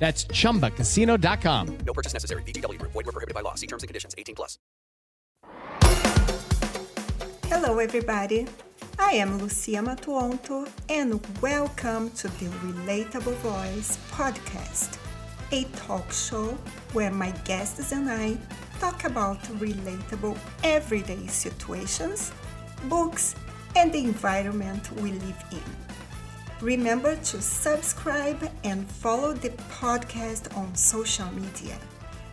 That's 0.00 0.24
chumbacasino.com. 0.24 1.78
No 1.86 1.92
purchase 1.92 2.14
necessary. 2.14 2.42
VGW 2.42 2.78
Group. 2.78 2.92
Void 2.92 3.06
were 3.06 3.12
prohibited 3.12 3.34
by 3.34 3.42
law. 3.42 3.54
See 3.54 3.66
terms 3.66 3.82
and 3.82 3.88
conditions. 3.88 4.14
18 4.16 4.34
plus. 4.34 4.58
Hello, 7.44 7.78
everybody. 7.78 8.46
I 8.98 9.12
am 9.12 9.38
Lucia 9.38 9.82
Matuonto, 9.82 10.68
and 10.88 11.20
welcome 11.40 12.10
to 12.10 12.28
the 12.28 12.46
Relatable 12.62 13.34
Voice 13.36 13.98
podcast, 14.10 14.98
a 15.52 15.64
talk 15.76 16.12
show 16.12 16.56
where 16.92 17.10
my 17.10 17.30
guests 17.44 17.92
and 17.92 18.10
I 18.10 18.38
talk 18.78 19.04
about 19.04 19.42
relatable 19.58 20.38
everyday 20.64 21.26
situations, 21.26 22.32
books, 22.84 23.34
and 23.74 23.92
the 23.92 24.04
environment 24.04 24.92
we 25.00 25.12
live 25.12 25.44
in. 25.50 25.79
Remember 26.60 27.16
to 27.16 27.40
subscribe 27.40 28.50
and 28.64 28.86
follow 28.86 29.32
the 29.32 29.48
podcast 29.70 30.54
on 30.58 30.74
social 30.74 31.30
media 31.32 31.78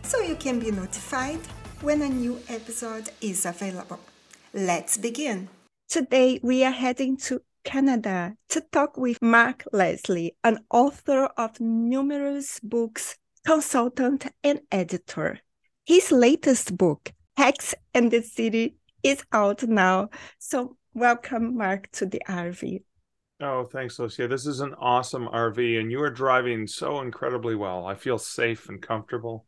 so 0.02 0.20
you 0.20 0.36
can 0.36 0.60
be 0.60 0.70
notified 0.70 1.40
when 1.80 2.02
a 2.02 2.08
new 2.10 2.38
episode 2.50 3.08
is 3.22 3.46
available. 3.46 3.98
Let's 4.52 4.98
begin. 4.98 5.48
Today 5.88 6.40
we 6.42 6.62
are 6.62 6.72
heading 6.72 7.16
to 7.28 7.40
Canada 7.64 8.34
to 8.50 8.60
talk 8.70 8.98
with 8.98 9.16
Mark 9.22 9.64
Leslie, 9.72 10.36
an 10.44 10.58
author 10.70 11.24
of 11.38 11.58
numerous 11.58 12.60
books, 12.62 13.16
consultant, 13.46 14.26
and 14.44 14.60
editor. 14.70 15.40
His 15.86 16.12
latest 16.12 16.76
book, 16.76 17.12
Hex 17.38 17.74
and 17.94 18.10
the 18.10 18.20
City, 18.20 18.76
is 19.02 19.22
out 19.32 19.62
now. 19.62 20.10
So, 20.38 20.76
welcome, 20.92 21.56
Mark, 21.56 21.90
to 21.92 22.04
the 22.04 22.20
RV. 22.28 22.82
Oh, 23.40 23.64
thanks, 23.64 23.98
Lucia. 24.00 24.26
This 24.26 24.46
is 24.46 24.60
an 24.60 24.74
awesome 24.74 25.28
RV, 25.28 25.80
and 25.80 25.92
you 25.92 26.02
are 26.02 26.10
driving 26.10 26.66
so 26.66 27.00
incredibly 27.00 27.54
well. 27.54 27.86
I 27.86 27.94
feel 27.94 28.18
safe 28.18 28.68
and 28.68 28.82
comfortable. 28.82 29.46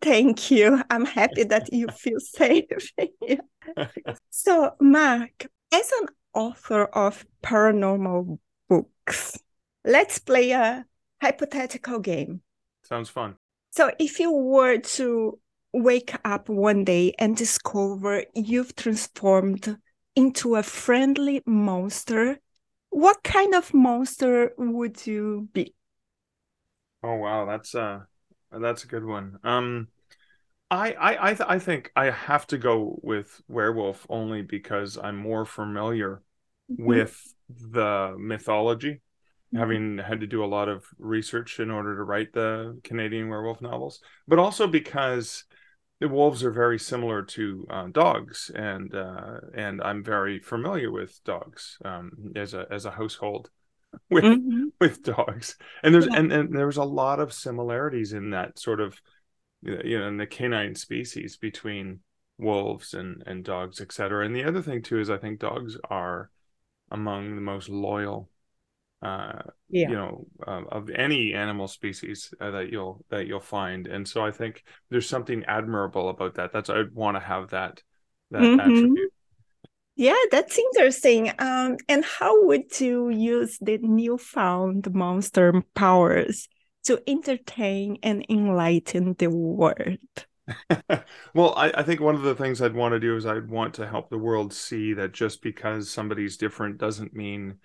Thank 0.00 0.50
you. 0.50 0.82
I'm 0.88 1.04
happy 1.04 1.44
that 1.44 1.70
you 1.70 1.88
feel 1.96 2.18
safe. 2.18 2.92
so, 4.30 4.70
Mark, 4.80 5.46
as 5.70 5.92
an 6.00 6.08
author 6.32 6.84
of 6.84 7.26
paranormal 7.42 8.38
books, 8.70 9.38
let's 9.84 10.18
play 10.18 10.52
a 10.52 10.86
hypothetical 11.20 11.98
game. 11.98 12.40
Sounds 12.84 13.10
fun. 13.10 13.34
So, 13.72 13.90
if 13.98 14.18
you 14.18 14.32
were 14.32 14.78
to 14.78 15.38
wake 15.74 16.14
up 16.24 16.48
one 16.48 16.84
day 16.84 17.12
and 17.18 17.36
discover 17.36 18.24
you've 18.34 18.74
transformed 18.76 19.76
into 20.16 20.56
a 20.56 20.62
friendly 20.62 21.42
monster 21.44 22.38
what 22.90 23.22
kind 23.22 23.54
of 23.54 23.72
monster 23.72 24.52
would 24.58 25.06
you 25.06 25.48
be? 25.52 25.74
Oh 27.02 27.14
wow, 27.14 27.46
that's 27.46 27.74
uh 27.74 28.00
that's 28.52 28.84
a 28.84 28.88
good 28.88 29.04
one. 29.04 29.38
Um 29.42 29.88
I 30.70 30.92
I 30.92 31.30
I, 31.30 31.34
th- 31.34 31.48
I 31.48 31.58
think 31.58 31.90
I 31.96 32.10
have 32.10 32.46
to 32.48 32.58
go 32.58 32.98
with 33.02 33.40
werewolf 33.48 34.06
only 34.08 34.42
because 34.42 34.98
I'm 35.02 35.16
more 35.16 35.44
familiar 35.44 36.22
mm-hmm. 36.70 36.84
with 36.84 37.34
the 37.48 38.14
mythology, 38.18 38.94
mm-hmm. 38.94 39.56
having 39.56 39.98
had 39.98 40.20
to 40.20 40.26
do 40.26 40.44
a 40.44 40.46
lot 40.46 40.68
of 40.68 40.84
research 40.98 41.58
in 41.58 41.70
order 41.70 41.96
to 41.96 42.02
write 42.02 42.32
the 42.32 42.78
Canadian 42.84 43.28
werewolf 43.28 43.60
novels, 43.60 44.00
but 44.28 44.38
also 44.38 44.66
because 44.66 45.44
the 46.00 46.08
wolves 46.08 46.42
are 46.42 46.50
very 46.50 46.78
similar 46.78 47.22
to 47.22 47.66
uh, 47.68 47.86
dogs, 47.92 48.50
and 48.54 48.94
uh, 48.94 49.40
and 49.54 49.82
I'm 49.82 50.02
very 50.02 50.38
familiar 50.38 50.90
with 50.90 51.20
dogs 51.24 51.76
um, 51.84 52.32
as 52.34 52.54
a 52.54 52.66
as 52.70 52.86
a 52.86 52.90
household 52.90 53.50
with 54.10 54.24
mm-hmm. 54.24 54.68
with 54.80 55.02
dogs. 55.02 55.56
And 55.82 55.94
there's 55.94 56.06
yeah. 56.06 56.18
and, 56.18 56.32
and 56.32 56.56
there's 56.56 56.78
a 56.78 56.84
lot 56.84 57.20
of 57.20 57.32
similarities 57.32 58.14
in 58.14 58.30
that 58.30 58.58
sort 58.58 58.80
of 58.80 59.00
you 59.62 59.98
know 59.98 60.08
in 60.08 60.16
the 60.16 60.26
canine 60.26 60.74
species 60.74 61.36
between 61.36 62.00
wolves 62.38 62.94
and 62.94 63.22
and 63.26 63.44
dogs, 63.44 63.80
etc. 63.80 64.24
And 64.24 64.34
the 64.34 64.44
other 64.44 64.62
thing 64.62 64.82
too 64.82 64.98
is 65.00 65.10
I 65.10 65.18
think 65.18 65.38
dogs 65.38 65.76
are 65.90 66.30
among 66.90 67.34
the 67.34 67.42
most 67.42 67.68
loyal 67.68 68.30
uh, 69.02 69.42
yeah. 69.70 69.88
you 69.88 69.94
know 69.94 70.26
uh, 70.46 70.62
of 70.70 70.90
any 70.90 71.32
animal 71.32 71.66
species 71.66 72.34
uh, 72.40 72.50
that 72.50 72.70
you'll 72.70 73.04
that 73.10 73.26
you'll 73.26 73.40
find. 73.40 73.86
And 73.86 74.06
so 74.06 74.24
i 74.24 74.30
think 74.30 74.62
there's 74.90 75.08
something 75.08 75.44
admirable 75.44 76.08
about 76.10 76.34
that. 76.34 76.52
That's 76.52 76.70
i'd 76.70 76.94
want 76.94 77.16
to 77.16 77.20
have 77.20 77.50
that 77.50 77.82
that 78.30 78.42
mm-hmm. 78.42 78.60
attribute. 78.60 79.12
Yeah 79.96 80.22
that's 80.30 80.58
interesting. 80.58 81.32
Um 81.38 81.78
and 81.88 82.04
how 82.04 82.44
would 82.46 82.78
you 82.78 83.08
use 83.08 83.58
the 83.60 83.78
newfound 83.78 84.92
monster 84.94 85.62
powers 85.74 86.48
to 86.84 87.00
entertain 87.06 87.98
and 88.02 88.24
enlighten 88.28 89.14
the 89.18 89.28
world? 89.28 89.98
Well 91.34 91.54
I, 91.56 91.70
I 91.74 91.82
think 91.84 92.00
one 92.00 92.16
of 92.16 92.22
the 92.22 92.34
things 92.34 92.60
i'd 92.60 92.74
want 92.74 92.92
to 92.92 93.00
do 93.00 93.16
is 93.16 93.24
i'd 93.24 93.48
want 93.48 93.74
to 93.74 93.86
help 93.86 94.10
the 94.10 94.18
world 94.18 94.52
see 94.52 94.92
that 94.94 95.12
just 95.12 95.42
because 95.42 95.88
somebody's 95.88 96.36
different 96.36 96.76
doesn't 96.76 97.14
mean 97.14 97.58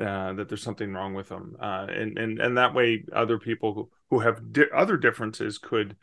uh, 0.00 0.32
that 0.34 0.48
there's 0.48 0.62
something 0.62 0.92
wrong 0.92 1.14
with 1.14 1.28
them, 1.28 1.56
uh, 1.60 1.86
and 1.88 2.18
and 2.18 2.40
and 2.40 2.58
that 2.58 2.74
way 2.74 3.04
other 3.12 3.38
people 3.38 3.74
who, 3.74 3.90
who 4.10 4.20
have 4.20 4.52
di- 4.52 4.70
other 4.74 4.96
differences 4.96 5.58
could 5.58 5.96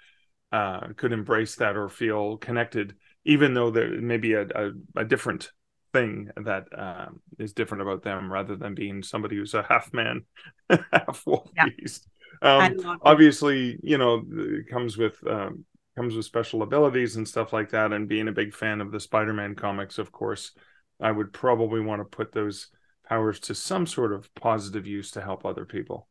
uh, 0.52 0.88
could 0.96 1.12
embrace 1.12 1.56
that 1.56 1.76
or 1.76 1.90
feel 1.90 2.38
connected, 2.38 2.96
even 3.26 3.54
though 3.54 3.70
there 3.70 3.90
may 4.02 4.18
be 4.18 4.34
a, 4.34 4.44
a, 4.44 4.72
a 4.96 5.06
different 5.06 5.52
thing 5.94 6.30
that 6.38 6.68
um, 6.78 7.22
is 7.38 7.54
different 7.54 7.82
about 7.82 8.04
them, 8.04 8.32
rather 8.32 8.56
than 8.56 8.76
being 8.76 9.04
somebody 9.04 9.36
who's 9.36 9.54
a 9.54 9.64
half 9.64 9.94
man, 9.94 10.24
half 10.92 11.24
wolf 11.26 11.50
yeah. 11.56 11.66
beast. 11.78 12.08
Um, 12.42 13.00
obviously, 13.02 13.78
you 13.84 13.98
know, 13.98 14.24
it 14.30 14.70
comes 14.70 14.98
with 14.98 15.16
um, 15.28 15.66
comes 15.96 16.16
with 16.16 16.26
special 16.26 16.62
abilities 16.64 17.16
and 17.16 17.28
stuff 17.28 17.54
like 17.54 17.70
that. 17.72 17.94
And 17.94 18.08
being 18.08 18.28
a 18.28 18.34
big 18.34 18.54
fan 18.54 18.82
of 18.82 18.92
the 18.92 19.00
Spider-Man 19.00 19.56
comics, 19.56 19.98
of 19.98 20.12
course, 20.12 20.54
I 21.00 21.12
would 21.12 21.34
probably 21.34 21.82
want 21.82 22.02
to 22.02 22.06
put 22.06 22.32
those 22.32 22.70
powers 23.12 23.42
to 23.42 23.54
some 23.54 23.86
sort 23.86 24.14
of 24.14 24.34
positive 24.36 24.88
use 24.88 25.12
to 25.12 25.22
help 25.22 25.46
other 25.46 25.66
people. 25.66 26.08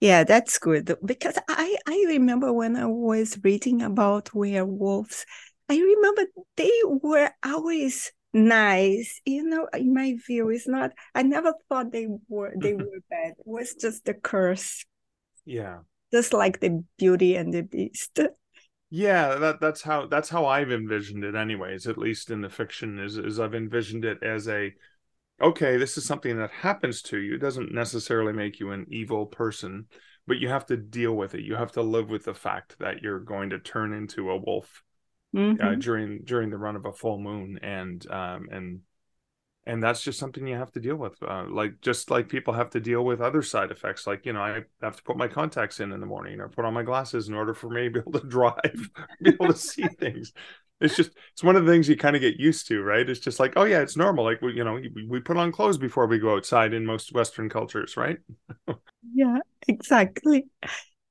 Yeah, 0.00 0.24
that's 0.24 0.58
good 0.58 0.92
because 1.04 1.38
I 1.48 1.76
I 1.86 2.04
remember 2.08 2.52
when 2.52 2.76
I 2.76 2.86
was 2.86 3.38
reading 3.42 3.82
about 3.82 4.34
werewolves, 4.34 5.24
I 5.68 5.76
remember 5.78 6.22
they 6.56 6.72
were 6.84 7.30
always 7.44 8.12
nice. 8.32 9.20
You 9.24 9.44
know, 9.44 9.68
in 9.72 9.94
my 9.94 10.16
view, 10.26 10.50
it's 10.50 10.66
not. 10.66 10.90
I 11.14 11.22
never 11.22 11.54
thought 11.68 11.92
they 11.92 12.08
were 12.28 12.52
they 12.56 12.74
were 12.84 13.00
bad. 13.08 13.34
It 13.38 13.46
was 13.46 13.74
just 13.74 14.04
the 14.04 14.14
curse. 14.14 14.84
Yeah. 15.46 15.78
Just 16.12 16.32
like 16.32 16.58
the 16.60 16.84
Beauty 16.98 17.36
and 17.36 17.54
the 17.54 17.62
Beast. 17.62 18.18
Yeah, 18.90 19.36
that 19.36 19.60
that's 19.60 19.82
how 19.82 20.06
that's 20.06 20.28
how 20.28 20.46
I've 20.46 20.70
envisioned 20.70 21.24
it. 21.24 21.34
Anyways, 21.34 21.86
at 21.86 21.98
least 21.98 22.30
in 22.30 22.42
the 22.42 22.50
fiction, 22.50 22.98
is 22.98 23.16
is 23.18 23.40
I've 23.40 23.54
envisioned 23.54 24.04
it 24.04 24.22
as 24.22 24.48
a 24.48 24.74
okay, 25.40 25.76
this 25.76 25.96
is 25.98 26.06
something 26.06 26.36
that 26.38 26.50
happens 26.50 27.02
to 27.02 27.18
you. 27.18 27.34
It 27.34 27.40
doesn't 27.40 27.72
necessarily 27.72 28.32
make 28.32 28.60
you 28.60 28.70
an 28.70 28.86
evil 28.88 29.26
person, 29.26 29.86
but 30.26 30.38
you 30.38 30.48
have 30.48 30.66
to 30.66 30.76
deal 30.76 31.14
with 31.14 31.34
it. 31.34 31.42
You 31.42 31.56
have 31.56 31.72
to 31.72 31.82
live 31.82 32.08
with 32.08 32.24
the 32.24 32.34
fact 32.34 32.78
that 32.78 33.02
you're 33.02 33.20
going 33.20 33.50
to 33.50 33.58
turn 33.58 33.92
into 33.92 34.30
a 34.30 34.36
wolf 34.36 34.82
uh, 35.34 35.38
mm-hmm. 35.38 35.66
uh, 35.66 35.74
during 35.74 36.22
during 36.24 36.50
the 36.50 36.58
run 36.58 36.76
of 36.76 36.86
a 36.86 36.92
full 36.92 37.18
moon, 37.18 37.58
and 37.62 38.08
um, 38.10 38.48
and 38.50 38.80
and 39.66 39.82
that's 39.82 40.02
just 40.02 40.18
something 40.18 40.46
you 40.46 40.56
have 40.56 40.72
to 40.72 40.80
deal 40.80 40.96
with. 40.96 41.20
Uh, 41.22 41.46
like 41.50 41.80
just 41.80 42.10
like 42.10 42.28
people 42.28 42.54
have 42.54 42.70
to 42.70 42.80
deal 42.80 43.04
with 43.04 43.20
other 43.20 43.42
side 43.42 43.70
effects, 43.70 44.06
like 44.06 44.26
you 44.26 44.32
know, 44.32 44.40
I 44.40 44.62
have 44.82 44.96
to 44.96 45.02
put 45.02 45.16
my 45.16 45.28
contacts 45.28 45.80
in 45.80 45.92
in 45.92 46.00
the 46.00 46.06
morning 46.06 46.40
or 46.40 46.48
put 46.48 46.64
on 46.64 46.74
my 46.74 46.82
glasses 46.82 47.28
in 47.28 47.34
order 47.34 47.54
for 47.54 47.68
me 47.68 47.84
to 47.84 47.90
be 47.90 48.00
able 48.00 48.12
to 48.12 48.26
drive, 48.28 48.90
be 49.22 49.30
able 49.30 49.48
to 49.48 49.56
see 49.56 49.86
things 49.98 50.32
it's 50.84 50.96
just 50.96 51.10
it's 51.32 51.42
one 51.42 51.56
of 51.56 51.64
the 51.64 51.72
things 51.72 51.88
you 51.88 51.96
kind 51.96 52.16
of 52.16 52.22
get 52.22 52.38
used 52.38 52.66
to 52.68 52.82
right? 52.82 53.08
It's 53.08 53.20
just 53.20 53.40
like 53.40 53.54
oh 53.56 53.64
yeah 53.64 53.80
it's 53.80 53.96
normal. 53.96 54.24
Like 54.24 54.42
we 54.42 54.54
you 54.54 54.64
know 54.64 54.74
we, 54.74 55.06
we 55.08 55.20
put 55.20 55.36
on 55.36 55.52
clothes 55.52 55.78
before 55.78 56.06
we 56.06 56.18
go 56.18 56.34
outside 56.36 56.74
in 56.74 56.86
most 56.86 57.12
western 57.12 57.48
cultures 57.48 57.96
right? 57.96 58.18
Yeah 59.14 59.38
exactly. 59.68 60.46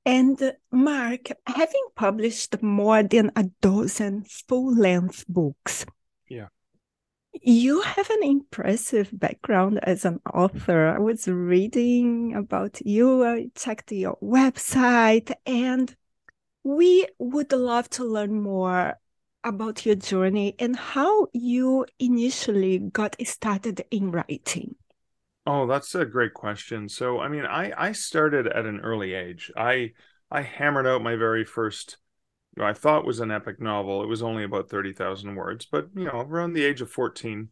And 0.06 0.42
uh, 0.42 0.52
mark 0.72 1.32
having 1.48 1.88
published 1.96 2.62
more 2.62 3.04
than 3.04 3.32
a 3.38 3.46
dozen 3.62 4.26
full-length 4.26 5.24
books 5.30 5.86
yeah. 6.28 6.48
you 7.32 7.82
have 7.82 8.10
an 8.10 8.24
impressive 8.24 9.10
background 9.14 9.80
as 9.84 10.04
an 10.04 10.20
author. 10.34 10.88
I 10.90 11.00
was 11.00 11.28
reading 11.28 12.36
about 12.36 12.82
you 12.86 13.24
i 13.24 13.48
checked 13.56 13.92
your 13.92 14.18
website 14.22 15.32
and 15.46 15.96
we 16.64 17.06
would 17.20 17.52
love 17.52 17.90
to 17.92 18.04
learn 18.04 18.42
more 18.42 18.96
about 19.44 19.86
your 19.86 19.96
journey 19.96 20.56
and 20.60 20.76
how 20.76 21.28
you 21.34 21.86
initially 22.00 22.80
got 22.80 23.16
started 23.26 23.84
in 23.92 24.12
writing? 24.12 24.76
Oh, 25.46 25.68
that's 25.68 25.94
a 25.96 26.06
great 26.06 26.34
question. 26.34 26.88
So, 26.88 27.20
I 27.20 27.28
mean, 27.28 27.46
I 27.46 27.72
I 27.76 27.92
started 27.92 28.48
at 28.48 28.66
an 28.66 28.80
early 28.80 29.14
age. 29.14 29.52
I 29.58 29.92
I 30.32 30.42
hammered 30.42 30.88
out 30.88 31.04
my 31.04 31.16
very 31.16 31.44
first 31.44 31.98
I 32.60 32.74
thought 32.74 33.06
was 33.06 33.20
an 33.20 33.32
epic 33.32 33.60
novel. 33.60 34.04
It 34.04 34.08
was 34.08 34.22
only 34.22 34.44
about 34.44 34.70
30,000 34.70 35.36
words, 35.36 35.66
but 35.66 35.88
you 35.96 36.06
know, 36.06 36.22
around 36.22 36.54
the 36.54 36.64
age 36.64 36.82
of 36.82 36.92
14 36.92 37.50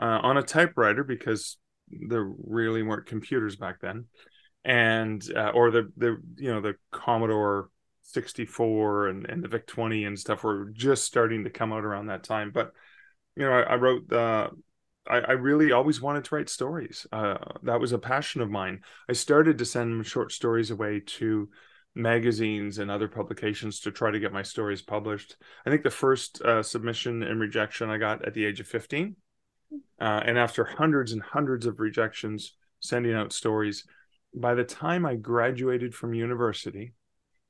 uh, 0.00 0.20
on 0.22 0.36
a 0.38 0.42
typewriter 0.42 1.04
because 1.04 1.58
there 1.88 2.24
really 2.24 2.82
weren't 2.82 3.06
computers 3.06 3.56
back 3.56 3.80
then. 3.80 4.06
And 4.64 5.22
uh, 5.34 5.50
or 5.54 5.70
the 5.70 5.92
the 5.96 6.22
you 6.36 6.52
know, 6.52 6.60
the 6.60 6.76
Commodore 6.90 7.70
64 8.12 9.08
and, 9.08 9.26
and 9.28 9.42
the 9.42 9.48
VIC 9.48 9.66
20 9.66 10.04
and 10.04 10.18
stuff 10.18 10.44
were 10.44 10.70
just 10.72 11.04
starting 11.04 11.44
to 11.44 11.50
come 11.50 11.72
out 11.72 11.84
around 11.84 12.06
that 12.06 12.24
time. 12.24 12.50
But 12.52 12.72
you 13.36 13.44
know, 13.44 13.52
I, 13.52 13.62
I 13.62 13.74
wrote 13.76 14.08
the 14.08 14.50
I, 15.08 15.18
I, 15.18 15.32
really 15.32 15.72
always 15.72 16.00
wanted 16.00 16.24
to 16.24 16.34
write 16.34 16.50
stories. 16.50 17.06
Uh, 17.10 17.38
that 17.62 17.80
was 17.80 17.92
a 17.92 17.98
passion 17.98 18.42
of 18.42 18.50
mine. 18.50 18.80
I 19.08 19.14
started 19.14 19.58
to 19.58 19.64
send 19.64 20.06
short 20.06 20.30
stories 20.30 20.70
away 20.70 21.00
to 21.18 21.48
magazines 21.94 22.78
and 22.78 22.90
other 22.90 23.08
publications 23.08 23.80
to 23.80 23.90
try 23.90 24.10
to 24.10 24.20
get 24.20 24.32
my 24.32 24.42
stories 24.42 24.82
published. 24.82 25.36
I 25.66 25.70
think 25.70 25.82
the 25.82 25.90
first 25.90 26.40
uh, 26.42 26.62
submission 26.62 27.22
and 27.22 27.40
rejection 27.40 27.90
I 27.90 27.98
got 27.98 28.24
at 28.26 28.34
the 28.34 28.44
age 28.44 28.60
of 28.60 28.68
15. 28.68 29.16
Uh, 30.00 30.22
and 30.24 30.38
after 30.38 30.64
hundreds 30.64 31.12
and 31.12 31.22
hundreds 31.22 31.66
of 31.66 31.80
rejections, 31.80 32.54
sending 32.80 33.14
out 33.14 33.32
stories, 33.32 33.84
by 34.34 34.54
the 34.54 34.64
time 34.64 35.04
I 35.04 35.16
graduated 35.16 35.94
from 35.94 36.14
university, 36.14 36.92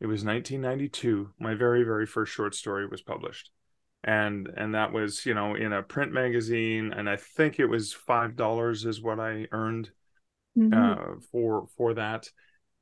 it 0.00 0.06
was 0.06 0.24
1992, 0.24 1.30
my 1.38 1.54
very, 1.54 1.84
very 1.84 2.06
first 2.06 2.32
short 2.32 2.54
story 2.54 2.86
was 2.86 3.02
published. 3.02 3.50
And 4.02 4.48
and 4.56 4.74
that 4.74 4.92
was 4.92 5.26
you 5.26 5.34
know 5.34 5.54
in 5.54 5.74
a 5.74 5.82
print 5.82 6.10
magazine 6.10 6.94
and 6.96 7.06
i 7.06 7.16
think 7.16 7.60
it 7.60 7.66
was 7.66 7.92
five 7.92 8.34
dollars 8.34 8.86
is 8.86 9.02
what 9.02 9.20
i 9.20 9.46
earned 9.52 9.90
mm-hmm. 10.56 10.72
uh, 10.72 11.20
for 11.30 11.66
for 11.76 11.92
that. 11.94 12.26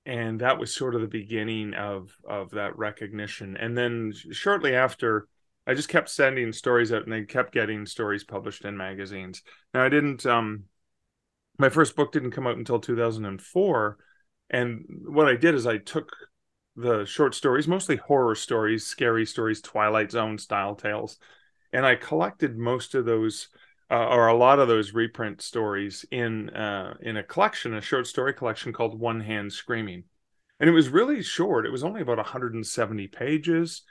And 0.07 0.41
that 0.41 0.61
was 0.61 0.73
sort 0.73 0.95
of 0.95 1.01
the 1.01 1.09
beginning 1.09 1.75
of 1.75 2.17
of 2.25 2.51
that 2.51 2.79
recognition. 2.79 3.57
And 3.57 3.77
then 3.77 4.13
shortly 4.31 4.77
after 4.77 5.27
i 5.67 5.75
just 5.75 5.89
kept 5.89 6.09
sending 6.09 6.53
stories 6.53 6.93
out 6.93 7.03
and 7.03 7.13
they 7.13 7.25
kept 7.25 7.53
getting 7.53 7.85
stories 7.85 8.23
published 8.23 8.65
in 8.65 8.77
magazines. 8.77 9.43
Now 9.75 9.83
i 9.85 9.89
didn't 9.89 10.25
um 10.25 10.67
my 11.59 11.69
first 11.69 11.97
book 11.97 12.13
didn't 12.13 12.31
come 12.31 12.47
out 12.47 12.59
until 12.59 12.79
2004 12.79 13.99
and 14.51 14.85
what 15.05 15.27
i 15.27 15.35
did 15.35 15.57
is 15.57 15.67
i 15.67 15.79
took 15.79 16.13
the 16.79 17.05
short 17.05 17.35
stories, 17.35 17.67
mostly 17.67 17.97
horror 17.97 18.37
stories, 18.37 18.87
scary 18.87 19.27
stories, 19.27 19.61
Twilight 19.61 20.13
Zone 20.13 20.39
style 20.39 20.77
tales. 20.77 21.19
And 21.73 21.85
I 21.85 21.97
collected 21.97 22.57
most 22.57 22.95
of 22.95 23.05
those, 23.05 23.49
uh, 23.91 24.07
or 24.07 24.29
a 24.29 24.37
lot 24.37 24.61
of 24.61 24.69
those 24.69 24.95
reprint 24.95 25.43
stories 25.43 26.05
in 26.13 26.51
uh, 26.51 26.95
in 27.01 27.17
a 27.17 27.25
collection, 27.25 27.75
a 27.75 27.81
short 27.81 28.07
story 28.07 28.33
collection 28.33 28.73
called 28.73 28.99
One 28.99 29.21
Hand 29.21 29.53
Screaming. 29.53 30.05
And 30.61 30.71
it 30.71 30.73
was 30.73 30.89
really 30.89 31.23
short. 31.23 31.67
It 31.67 31.73
was 31.73 31.85
only 31.85 32.01
about 32.01 32.19
170 32.19 33.09
pages. 33.09 33.83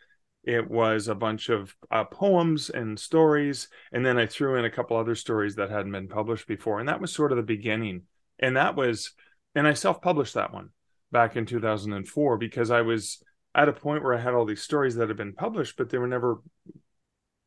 It 0.43 0.69
was 0.69 1.09
a 1.09 1.15
bunch 1.15 1.49
of 1.49 1.75
uh, 1.91 2.05
poems 2.05 2.69
and 2.69 2.97
stories, 2.97 3.67
and 3.91 4.05
then 4.05 4.17
I 4.17 4.27
threw 4.27 4.55
in 4.55 4.63
a 4.63 4.71
couple 4.71 4.95
other 4.95 5.15
stories 5.15 5.55
that 5.55 5.69
hadn't 5.69 5.91
been 5.91 6.07
published 6.07 6.47
before, 6.47 6.79
and 6.79 6.87
that 6.87 7.01
was 7.01 7.11
sort 7.11 7.33
of 7.33 7.35
the 7.35 7.43
beginning. 7.43 8.03
And 8.39 8.55
that 8.55 8.77
was, 8.77 9.11
and 9.55 9.67
I 9.67 9.73
self-published 9.73 10.35
that 10.35 10.53
one 10.53 10.69
back 11.11 11.35
in 11.35 11.45
2004 11.45 12.37
because 12.37 12.71
I 12.71 12.81
was 12.81 13.23
at 13.55 13.69
a 13.69 13.73
point 13.73 14.03
where 14.03 14.13
I 14.13 14.21
had 14.21 14.33
all 14.33 14.45
these 14.45 14.61
stories 14.61 14.95
that 14.95 15.07
had 15.07 15.17
been 15.17 15.33
published, 15.33 15.77
but 15.77 15.89
they 15.89 15.97
were 15.97 16.07
never 16.07 16.41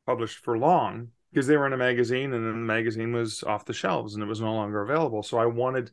published 0.07 0.39
for 0.39 0.59
long 0.59 1.09
because 1.33 1.47
they 1.47 1.57
were 1.57 1.67
in 1.67 1.73
a 1.73 1.79
magazine 1.79 2.33
and 2.33 2.45
then 2.45 2.53
the 2.53 2.67
magazine 2.67 3.13
was 3.13 3.43
off 3.45 3.65
the 3.65 3.73
shelves 3.73 4.15
and 4.15 4.23
it 4.23 4.27
was 4.27 4.41
no 4.41 4.53
longer 4.53 4.83
available. 4.83 5.23
So 5.23 5.39
I 5.39 5.47
wanted 5.47 5.91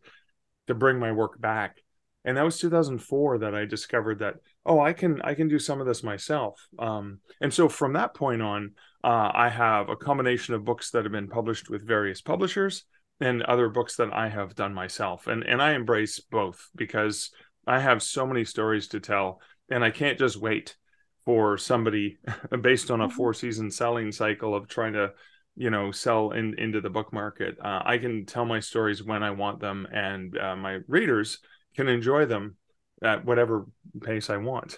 to 0.68 0.74
bring 0.74 1.00
my 1.00 1.12
work 1.12 1.40
back. 1.40 1.78
And 2.25 2.36
that 2.36 2.44
was 2.44 2.60
2004 2.60 3.38
that 3.40 3.56
I 3.56 3.66
discovered 3.66 4.20
that 4.20 4.36
oh 4.66 4.81
I 4.81 4.94
can 4.94 5.22
I 5.22 5.34
can 5.34 5.48
do 5.48 5.60
some 5.60 5.80
of 5.80 5.88
this 5.88 6.04
myself. 6.04 6.60
Um, 6.78 7.20
and 7.40 7.54
so 7.54 7.70
from 7.70 7.94
that 7.94 8.13
point 8.13 8.42
on, 8.42 8.72
uh, 9.04 9.31
I 9.34 9.50
have 9.50 9.90
a 9.90 9.96
combination 9.96 10.54
of 10.54 10.66
books 10.66 10.92
that 10.92 11.06
have 11.06 11.12
been 11.12 11.30
published 11.30 11.70
with 11.70 11.88
various 11.88 12.22
publishers 12.22 12.84
and 13.20 13.44
other 13.44 13.70
books 13.70 13.96
that 13.96 14.13
I 14.13 14.28
have 14.30 14.56
done 14.56 14.74
myself. 14.74 15.28
And 15.28 15.44
and 15.44 15.62
I 15.62 15.74
embrace 15.74 16.20
both 16.20 16.70
because 16.75 17.31
I 17.68 17.80
have 17.80 18.02
so 18.02 18.25
many 18.25 18.46
stories 18.46 18.88
to 18.90 19.00
tell, 19.00 19.42
and 19.69 19.84
I 19.84 19.92
can't 19.92 20.18
just 20.18 20.38
wait 20.38 20.75
for 21.25 21.58
somebody 21.58 22.18
based 22.62 22.90
on 22.90 23.02
a 23.02 23.08
mm-hmm. 23.08 23.16
four 23.16 23.34
season 23.34 23.69
selling 23.69 24.12
cycle 24.12 24.56
of 24.56 24.68
trying 24.68 24.94
to 24.94 25.12
you 25.58 25.69
know 25.69 25.92
sell 25.92 26.31
in 26.31 26.58
into 26.58 26.80
the 26.80 26.90
book 26.90 27.12
market 27.12 27.58
uh, 27.64 27.81
i 27.84 27.98
can 27.98 28.25
tell 28.25 28.46
my 28.46 28.60
stories 28.60 29.04
when 29.04 29.24
i 29.24 29.31
want 29.31 29.60
them 29.60 29.88
and 29.92 30.38
uh, 30.38 30.56
my 30.56 30.80
readers 30.88 31.40
can 31.75 31.88
enjoy 31.88 32.25
them 32.25 32.56
at 33.04 33.25
whatever 33.25 33.66
pace 34.02 34.30
i 34.30 34.38
want 34.38 34.78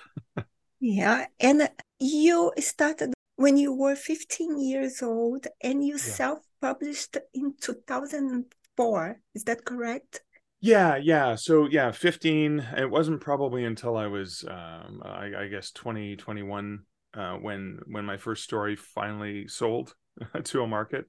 yeah 0.80 1.26
and 1.40 1.70
you 2.00 2.52
started 2.60 3.14
when 3.36 3.58
you 3.58 3.74
were 3.74 3.96
15 3.96 4.58
years 4.58 5.04
old 5.04 5.48
and 5.62 5.86
you 5.86 5.94
yeah. 5.94 6.14
self-published 6.22 7.18
in 7.34 7.54
2004 7.62 9.20
is 9.36 9.44
that 9.44 9.66
correct 9.66 10.22
yeah, 10.62 10.98
yeah. 10.98 11.36
So 11.36 11.68
yeah, 11.70 11.92
15. 11.92 12.60
It 12.78 12.90
wasn't 12.90 13.22
probably 13.22 13.66
until 13.66 13.96
I 13.98 14.08
was 14.08 14.44
um 14.50 15.02
I, 15.04 15.32
I 15.38 15.48
guess 15.48 15.72
20, 15.72 16.16
21 16.16 16.80
uh 17.14 17.34
when 17.36 17.80
when 17.88 18.06
my 18.06 18.18
first 18.18 18.44
story 18.44 18.76
finally 18.76 19.48
sold 19.48 19.96
to 20.44 20.62
a 20.64 20.68
market. 20.68 21.06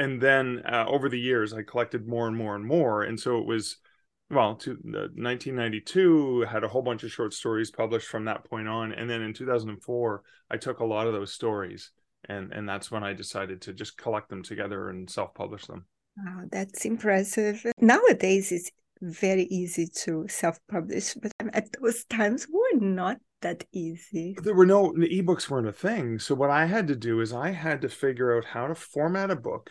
And 0.00 0.20
then 0.20 0.62
uh, 0.64 0.84
over 0.86 1.08
the 1.08 1.18
years 1.18 1.52
I 1.52 1.62
collected 1.62 2.06
more 2.06 2.28
and 2.28 2.36
more 2.36 2.54
and 2.54 2.64
more 2.64 3.02
and 3.02 3.18
so 3.18 3.38
it 3.38 3.46
was 3.46 3.78
well 4.30 4.56
to 4.56 4.72
uh, 4.72 5.08
1992 5.14 6.42
had 6.42 6.62
a 6.62 6.68
whole 6.68 6.82
bunch 6.82 7.02
of 7.02 7.10
short 7.10 7.32
stories 7.34 7.70
published 7.70 8.08
from 8.08 8.26
that 8.26 8.44
point 8.44 8.68
on 8.68 8.92
and 8.92 9.08
then 9.08 9.22
in 9.22 9.32
2004 9.32 10.22
I 10.50 10.56
took 10.56 10.80
a 10.80 10.84
lot 10.84 11.06
of 11.06 11.14
those 11.14 11.32
stories 11.32 11.90
and 12.28 12.52
and 12.52 12.68
that's 12.68 12.90
when 12.90 13.02
I 13.02 13.12
decided 13.12 13.62
to 13.62 13.72
just 13.72 13.96
collect 13.96 14.28
them 14.28 14.42
together 14.42 14.90
and 14.90 15.08
self-publish 15.08 15.66
them. 15.66 15.86
Wow, 16.16 16.44
that's 16.50 16.84
impressive. 16.84 17.64
Nowadays, 17.80 18.50
it's 18.50 18.70
very 19.00 19.44
easy 19.44 19.86
to 19.86 20.26
self-publish 20.28 21.14
but 21.14 21.32
at 21.54 21.68
those 21.80 22.04
times 22.04 22.46
were 22.50 22.80
not 22.80 23.18
that 23.40 23.64
easy. 23.72 24.36
There 24.42 24.54
were 24.54 24.66
no 24.66 24.90
ebooks 24.92 25.48
weren't 25.48 25.68
a 25.68 25.72
thing. 25.72 26.18
So 26.18 26.34
what 26.34 26.50
i 26.50 26.66
had 26.66 26.88
to 26.88 26.96
do 26.96 27.20
is 27.20 27.32
i 27.32 27.50
had 27.50 27.82
to 27.82 27.88
figure 27.88 28.36
out 28.36 28.44
how 28.44 28.66
to 28.66 28.74
format 28.74 29.30
a 29.30 29.36
book 29.36 29.70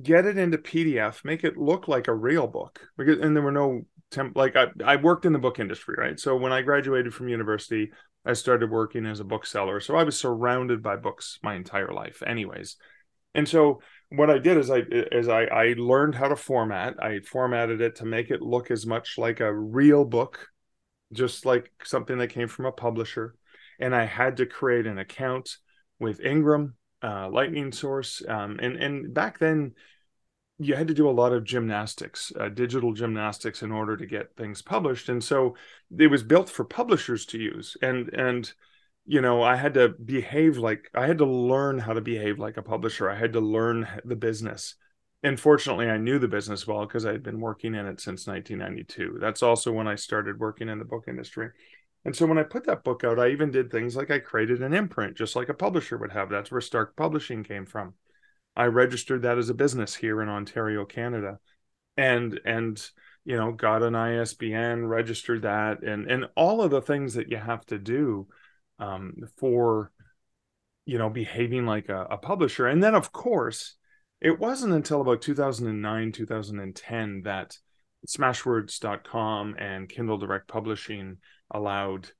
get 0.00 0.24
it 0.24 0.38
into 0.38 0.56
pdf 0.56 1.24
make 1.24 1.42
it 1.42 1.56
look 1.56 1.88
like 1.88 2.06
a 2.06 2.14
real 2.14 2.46
book 2.46 2.80
because 2.96 3.18
and 3.18 3.34
there 3.34 3.42
were 3.42 3.50
no 3.50 3.82
temp 4.10 4.36
like 4.36 4.56
I, 4.56 4.68
I 4.84 4.96
worked 4.96 5.26
in 5.26 5.32
the 5.32 5.38
book 5.38 5.58
industry 5.58 5.94
right? 5.98 6.18
So 6.18 6.36
when 6.36 6.52
i 6.52 6.62
graduated 6.62 7.14
from 7.14 7.28
university 7.28 7.90
i 8.24 8.32
started 8.34 8.70
working 8.70 9.06
as 9.06 9.20
a 9.20 9.24
bookseller. 9.24 9.80
So 9.80 9.96
i 9.96 10.04
was 10.04 10.18
surrounded 10.18 10.82
by 10.82 10.96
books 10.96 11.38
my 11.42 11.54
entire 11.54 11.92
life 11.92 12.22
anyways. 12.24 12.76
And 13.34 13.48
so 13.48 13.80
what 14.10 14.30
I 14.30 14.38
did 14.38 14.58
is 14.58 14.70
I 14.70 14.82
is 14.90 15.28
I, 15.28 15.44
I 15.44 15.74
learned 15.76 16.14
how 16.14 16.28
to 16.28 16.36
format. 16.36 17.02
I 17.02 17.20
formatted 17.20 17.80
it 17.80 17.96
to 17.96 18.04
make 18.04 18.30
it 18.30 18.42
look 18.42 18.70
as 18.70 18.86
much 18.86 19.16
like 19.18 19.40
a 19.40 19.52
real 19.52 20.04
book, 20.04 20.48
just 21.12 21.46
like 21.46 21.70
something 21.84 22.18
that 22.18 22.28
came 22.28 22.48
from 22.48 22.66
a 22.66 22.72
publisher. 22.72 23.36
And 23.78 23.94
I 23.94 24.04
had 24.04 24.36
to 24.38 24.46
create 24.46 24.86
an 24.86 24.98
account 24.98 25.56
with 25.98 26.20
Ingram, 26.20 26.74
uh, 27.02 27.30
Lightning 27.30 27.72
Source, 27.72 28.22
um, 28.28 28.58
and 28.60 28.76
and 28.76 29.14
back 29.14 29.38
then 29.38 29.74
you 30.58 30.74
had 30.74 30.88
to 30.88 30.94
do 30.94 31.08
a 31.08 31.10
lot 31.10 31.32
of 31.32 31.44
gymnastics, 31.44 32.32
uh, 32.38 32.50
digital 32.50 32.92
gymnastics, 32.92 33.62
in 33.62 33.72
order 33.72 33.96
to 33.96 34.04
get 34.06 34.36
things 34.36 34.60
published. 34.60 35.08
And 35.08 35.24
so 35.24 35.56
it 35.96 36.08
was 36.08 36.22
built 36.22 36.50
for 36.50 36.64
publishers 36.64 37.24
to 37.26 37.38
use. 37.38 37.76
And 37.80 38.12
and 38.12 38.52
you 39.10 39.20
know 39.20 39.42
i 39.42 39.56
had 39.56 39.74
to 39.74 39.88
behave 39.88 40.56
like 40.56 40.88
i 40.94 41.04
had 41.04 41.18
to 41.18 41.26
learn 41.26 41.80
how 41.80 41.92
to 41.92 42.00
behave 42.00 42.38
like 42.38 42.56
a 42.56 42.62
publisher. 42.62 43.10
I 43.10 43.16
had 43.16 43.32
to 43.32 43.40
learn 43.40 43.88
the 44.04 44.14
business. 44.14 44.76
And 45.24 45.38
fortunately 45.38 45.90
i 45.90 45.96
knew 45.96 46.20
the 46.20 46.28
business 46.28 46.64
well 46.64 46.86
because 46.86 47.04
i 47.04 47.10
had 47.10 47.24
been 47.24 47.40
working 47.40 47.74
in 47.74 47.86
it 47.86 48.00
since 48.00 48.28
1992 48.28 49.18
that's 49.20 49.42
also 49.42 49.72
when 49.72 49.88
i 49.88 49.96
started 49.96 50.38
working 50.38 50.68
in 50.68 50.78
the 50.78 50.84
book 50.84 51.06
industry. 51.08 51.48
And 52.04 52.14
so 52.14 52.24
when 52.24 52.38
i 52.38 52.44
put 52.44 52.66
that 52.66 52.84
book 52.84 53.02
out 53.02 53.18
i 53.18 53.30
even 53.30 53.50
did 53.50 53.68
things 53.68 53.96
like 53.96 54.12
i 54.12 54.20
created 54.20 54.62
an 54.62 54.72
imprint 54.72 55.16
just 55.16 55.34
like 55.34 55.48
a 55.48 55.54
publisher 55.54 55.98
would 55.98 56.12
have. 56.12 56.30
That's 56.30 56.52
where 56.52 56.60
stark 56.60 56.94
publishing 56.94 57.42
came 57.42 57.66
from. 57.66 57.94
I 58.54 58.66
registered 58.66 59.22
that 59.22 59.38
as 59.38 59.50
a 59.50 59.54
business 59.54 59.92
here 59.92 60.22
in 60.22 60.28
ontario 60.28 60.84
canada. 60.84 61.40
And 61.96 62.38
and 62.44 62.80
you 63.24 63.36
know 63.36 63.50
got 63.50 63.82
an 63.82 63.94
isbn 63.94 64.88
registered 64.88 65.42
that 65.42 65.82
and 65.82 66.08
and 66.08 66.26
all 66.36 66.62
of 66.62 66.70
the 66.70 66.80
things 66.80 67.14
that 67.14 67.28
you 67.28 67.38
have 67.38 67.66
to 67.66 67.78
do 67.78 68.28
um, 68.80 69.14
for 69.36 69.92
you 70.86 70.98
know 70.98 71.10
behaving 71.10 71.66
like 71.66 71.88
a, 71.88 72.06
a 72.10 72.18
publisher. 72.18 72.66
And 72.66 72.82
then 72.82 72.94
of 72.94 73.12
course 73.12 73.76
it 74.20 74.38
wasn't 74.38 74.72
until 74.72 75.00
about 75.00 75.22
2009 75.22 76.12
2010 76.12 77.22
that 77.22 77.56
smashwords.com 78.08 79.54
and 79.58 79.88
kindle 79.88 80.18
direct 80.18 80.48
publishing 80.48 81.18
allowed 81.50 82.10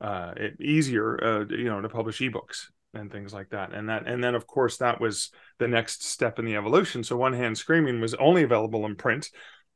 uh, 0.00 0.32
it 0.36 0.60
easier 0.60 1.22
uh, 1.22 1.44
you 1.48 1.64
know 1.64 1.80
to 1.80 1.88
publish 1.88 2.20
ebooks 2.20 2.66
and 2.94 3.10
things 3.10 3.32
like 3.32 3.50
that. 3.50 3.72
And 3.72 3.88
that 3.88 4.06
and 4.06 4.22
then 4.22 4.34
of 4.34 4.46
course 4.46 4.76
that 4.78 5.00
was 5.00 5.30
the 5.58 5.68
next 5.68 6.04
step 6.04 6.38
in 6.38 6.44
the 6.44 6.56
evolution. 6.56 7.02
So 7.02 7.16
one 7.16 7.32
hand 7.32 7.58
screaming 7.58 8.00
was 8.00 8.14
only 8.14 8.42
available 8.42 8.86
in 8.86 8.96
print 8.96 9.30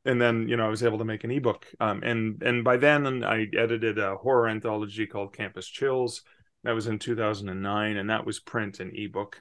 and 0.05 0.21
then 0.21 0.49
you 0.49 0.57
know 0.57 0.67
i 0.67 0.69
was 0.69 0.83
able 0.83 0.99
to 0.99 1.05
make 1.05 1.25
an 1.25 1.31
ebook. 1.31 1.67
Um, 1.81 2.03
and 2.03 2.43
and 2.43 2.63
by 2.63 2.77
then 2.77 3.25
i 3.25 3.47
edited 3.57 3.99
a 3.99 4.17
horror 4.17 4.49
anthology 4.49 5.07
called 5.07 5.35
campus 5.35 5.67
chills 5.67 6.23
that 6.65 6.73
was 6.73 6.87
in 6.87 6.99
2009 6.99 7.97
and 7.97 8.11
that 8.11 8.27
was 8.27 8.41
print 8.41 8.81
and 8.81 8.97
ebook 8.97 9.41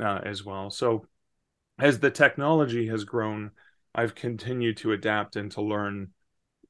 uh, 0.00 0.20
as 0.24 0.44
well. 0.44 0.70
So 0.70 1.06
as 1.78 1.98
the 1.98 2.10
technology 2.10 2.88
has 2.88 3.04
grown 3.04 3.50
i've 3.94 4.14
continued 4.14 4.76
to 4.76 4.92
adapt 4.92 5.36
and 5.36 5.50
to 5.52 5.62
learn 5.62 6.08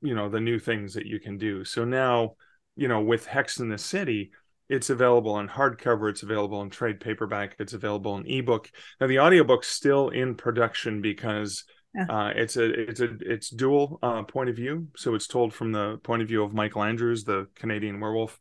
you 0.01 0.15
know 0.15 0.29
the 0.29 0.41
new 0.41 0.59
things 0.59 0.95
that 0.95 1.07
you 1.07 1.19
can 1.19 1.39
do. 1.39 1.65
So 1.65 1.85
now 1.85 2.37
you 2.77 2.89
know 2.89 3.01
with 3.01 3.27
hex 3.27 3.59
in 3.59 3.69
the 3.69 3.79
city 3.79 4.31
it's 4.69 4.91
available 4.91 5.39
in 5.41 5.49
hardcover 5.49 6.11
it's 6.11 6.23
available 6.23 6.63
in 6.63 6.71
trade 6.71 7.01
paperback 7.01 7.57
it's 7.59 7.73
available 7.73 8.17
in 8.17 8.27
ebook. 8.27 8.71
Now 9.01 9.09
the 9.09 9.19
audiobook's 9.19 9.69
still 9.69 10.11
in 10.11 10.35
production 10.37 11.03
because 11.03 11.65
uh, 12.09 12.33
it's 12.37 12.57
a 12.57 12.65
it's 12.65 13.01
a 13.01 13.17
it's 13.23 13.51
dual 13.51 13.99
uh, 14.03 14.23
point 14.23 14.51
of 14.51 14.57
view. 14.57 14.87
So 14.97 15.15
it's 15.15 15.27
told 15.27 15.53
from 15.53 15.73
the 15.73 15.99
point 16.05 16.23
of 16.23 16.29
view 16.29 16.45
of 16.45 16.55
michael 16.55 16.85
andrews 16.85 17.25
the 17.25 17.49
canadian 17.57 17.99
werewolf 17.99 18.39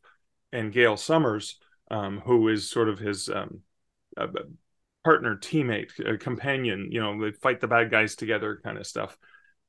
and 0.51 0.73
gail 0.73 0.97
summers 0.97 1.57
um, 1.91 2.21
who 2.25 2.47
is 2.47 2.69
sort 2.69 2.89
of 2.89 2.99
his 2.99 3.29
um, 3.29 3.61
uh, 4.15 4.27
partner 5.03 5.35
teammate 5.35 6.19
companion 6.19 6.89
you 6.91 6.99
know 6.99 7.21
they 7.21 7.31
fight 7.31 7.59
the 7.59 7.67
bad 7.67 7.89
guys 7.89 8.15
together 8.15 8.59
kind 8.63 8.77
of 8.77 8.85
stuff 8.85 9.17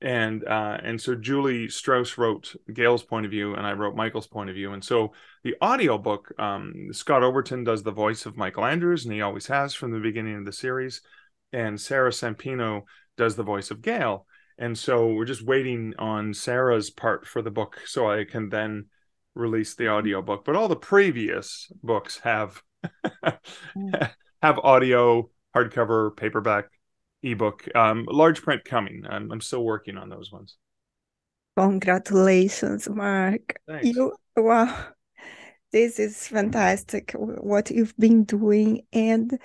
and 0.00 0.46
uh, 0.46 0.78
and 0.82 1.00
so 1.00 1.16
Julie 1.16 1.68
Strauss 1.68 2.18
wrote 2.18 2.54
Gail's 2.72 3.02
point 3.02 3.26
of 3.26 3.32
view, 3.32 3.54
and 3.54 3.66
I 3.66 3.72
wrote 3.72 3.96
Michael's 3.96 4.28
point 4.28 4.48
of 4.48 4.54
view. 4.54 4.72
And 4.72 4.84
so 4.84 5.12
the 5.42 5.56
audiobook, 5.62 6.32
um, 6.38 6.90
Scott 6.92 7.24
Overton 7.24 7.64
does 7.64 7.82
the 7.82 7.90
voice 7.90 8.24
of 8.24 8.36
Michael 8.36 8.64
Andrews, 8.64 9.04
and 9.04 9.12
he 9.12 9.22
always 9.22 9.46
has 9.48 9.74
from 9.74 9.90
the 9.90 9.98
beginning 9.98 10.36
of 10.36 10.44
the 10.44 10.52
series, 10.52 11.02
and 11.52 11.80
Sarah 11.80 12.10
Sampino 12.10 12.82
does 13.16 13.34
the 13.34 13.42
voice 13.42 13.72
of 13.72 13.82
Gail. 13.82 14.26
And 14.56 14.78
so 14.78 15.08
we're 15.08 15.24
just 15.24 15.44
waiting 15.44 15.94
on 15.98 16.32
Sarah's 16.32 16.90
part 16.90 17.26
for 17.26 17.42
the 17.42 17.50
book, 17.50 17.80
so 17.84 18.08
I 18.08 18.24
can 18.24 18.50
then 18.50 18.86
release 19.38 19.74
the 19.74 19.88
audiobook. 19.88 20.44
But 20.44 20.56
all 20.56 20.68
the 20.68 20.76
previous 20.76 21.70
books 21.82 22.18
have 22.18 22.62
mm. 23.76 24.10
have 24.42 24.58
audio, 24.58 25.30
hardcover, 25.56 26.16
paperback, 26.16 26.66
ebook. 27.22 27.64
Um, 27.74 28.04
large 28.08 28.42
print 28.42 28.64
coming. 28.64 29.04
I'm, 29.08 29.30
I'm 29.32 29.40
still 29.40 29.64
working 29.64 29.96
on 29.96 30.08
those 30.08 30.30
ones. 30.30 30.56
Congratulations, 31.56 32.88
Mark. 32.88 33.60
Thanks. 33.66 33.86
You 33.86 34.14
wow. 34.36 34.86
This 35.70 35.98
is 35.98 36.28
fantastic 36.28 37.12
what 37.12 37.70
you've 37.70 37.96
been 37.98 38.24
doing 38.24 38.86
and 38.90 39.38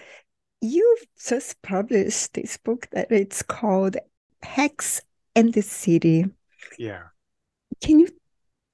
you've 0.62 1.05
just 1.27 1.62
published 1.62 2.33
this 2.33 2.55
book 2.55 2.88
that 2.93 3.12
it's 3.12 3.43
called 3.43 3.97
Hex 4.41 5.01
and 5.35 5.53
the 5.53 5.62
City. 5.62 6.25
Yeah. 6.79 7.03
Can 7.81 8.00
you 8.00 8.07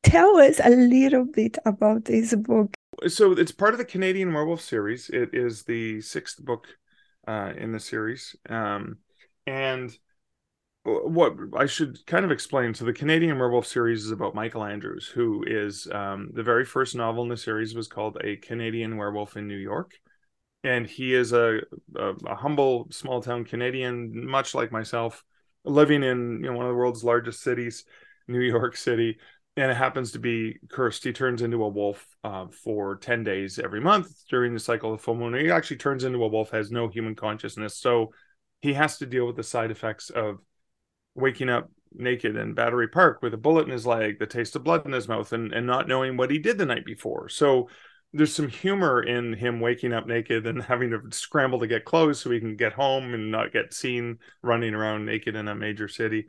tell 0.03 0.37
us 0.37 0.59
a 0.63 0.69
little 0.69 1.25
bit 1.25 1.57
about 1.65 2.05
this 2.05 2.33
book? 2.35 2.73
So 3.07 3.31
it's 3.31 3.51
part 3.51 3.73
of 3.73 3.77
the 3.77 3.85
Canadian 3.85 4.33
Werewolf 4.33 4.61
series. 4.61 5.09
It 5.09 5.29
is 5.33 5.63
the 5.63 6.01
sixth 6.01 6.43
book 6.43 6.67
uh, 7.27 7.53
in 7.57 7.71
the 7.71 7.79
series. 7.79 8.35
Um, 8.49 8.97
and 9.47 9.97
what 10.83 11.35
I 11.55 11.65
should 11.65 12.05
kind 12.05 12.25
of 12.25 12.31
explain 12.31 12.73
so 12.73 12.85
the 12.85 12.93
Canadian 12.93 13.37
Werewolf 13.37 13.67
series 13.67 14.05
is 14.05 14.11
about 14.11 14.35
Michael 14.35 14.63
Andrews, 14.63 15.07
who 15.07 15.43
is 15.45 15.87
um, 15.91 16.29
the 16.33 16.43
very 16.43 16.65
first 16.65 16.95
novel 16.95 17.23
in 17.23 17.29
the 17.29 17.37
series 17.37 17.75
was 17.75 17.87
called 17.87 18.17
A 18.23 18.37
Canadian 18.37 18.97
Werewolf 18.97 19.37
in 19.37 19.47
New 19.47 19.57
York. 19.57 19.93
And 20.63 20.85
he 20.85 21.13
is 21.13 21.31
a, 21.31 21.61
a, 21.95 22.13
a 22.25 22.35
humble 22.35 22.87
small 22.91 23.21
town 23.21 23.45
Canadian, 23.45 24.25
much 24.25 24.53
like 24.53 24.71
myself, 24.71 25.23
living 25.63 26.03
in 26.03 26.41
you 26.43 26.49
know, 26.49 26.53
one 26.53 26.65
of 26.65 26.71
the 26.71 26.77
world's 26.77 27.03
largest 27.03 27.41
cities, 27.41 27.85
New 28.27 28.41
York 28.41 28.75
City 28.75 29.19
and 29.59 29.69
it 29.69 29.75
happens 29.75 30.13
to 30.13 30.19
be 30.19 30.57
cursed. 30.69 31.03
He 31.03 31.11
turns 31.11 31.41
into 31.41 31.63
a 31.63 31.67
wolf 31.67 32.07
uh, 32.23 32.47
for 32.47 32.95
10 32.95 33.25
days 33.25 33.59
every 33.59 33.81
month 33.81 34.07
during 34.29 34.53
the 34.53 34.59
cycle 34.59 34.93
of 34.93 35.01
full 35.01 35.15
moon. 35.15 35.33
He 35.33 35.51
actually 35.51 35.77
turns 35.77 36.05
into 36.05 36.23
a 36.23 36.27
wolf, 36.29 36.51
has 36.51 36.71
no 36.71 36.87
human 36.87 37.13
consciousness. 37.13 37.75
So 37.75 38.13
he 38.61 38.73
has 38.75 38.97
to 38.99 39.05
deal 39.05 39.27
with 39.27 39.35
the 39.35 39.43
side 39.43 39.69
effects 39.69 40.11
of 40.11 40.37
waking 41.13 41.49
up 41.49 41.69
naked 41.91 42.37
in 42.37 42.53
Battery 42.53 42.87
Park 42.87 43.21
with 43.21 43.33
a 43.33 43.37
bullet 43.37 43.65
in 43.65 43.71
his 43.71 43.85
leg, 43.85 44.17
the 44.17 44.25
taste 44.25 44.55
of 44.55 44.63
blood 44.63 44.85
in 44.85 44.93
his 44.93 45.09
mouth, 45.09 45.33
and, 45.33 45.51
and 45.51 45.67
not 45.67 45.89
knowing 45.89 46.15
what 46.15 46.31
he 46.31 46.39
did 46.39 46.57
the 46.57 46.65
night 46.65 46.85
before. 46.85 47.27
So 47.27 47.67
there's 48.13 48.33
some 48.33 48.47
humor 48.47 49.03
in 49.03 49.33
him 49.33 49.59
waking 49.59 49.91
up 49.91 50.07
naked 50.07 50.47
and 50.47 50.63
having 50.63 50.91
to 50.91 51.01
scramble 51.11 51.59
to 51.59 51.67
get 51.67 51.83
clothes 51.83 52.21
so 52.21 52.31
he 52.31 52.39
can 52.39 52.55
get 52.55 52.71
home 52.71 53.13
and 53.13 53.29
not 53.29 53.51
get 53.51 53.73
seen 53.73 54.19
running 54.41 54.73
around 54.73 55.05
naked 55.05 55.35
in 55.35 55.49
a 55.49 55.55
major 55.55 55.89
city. 55.89 56.27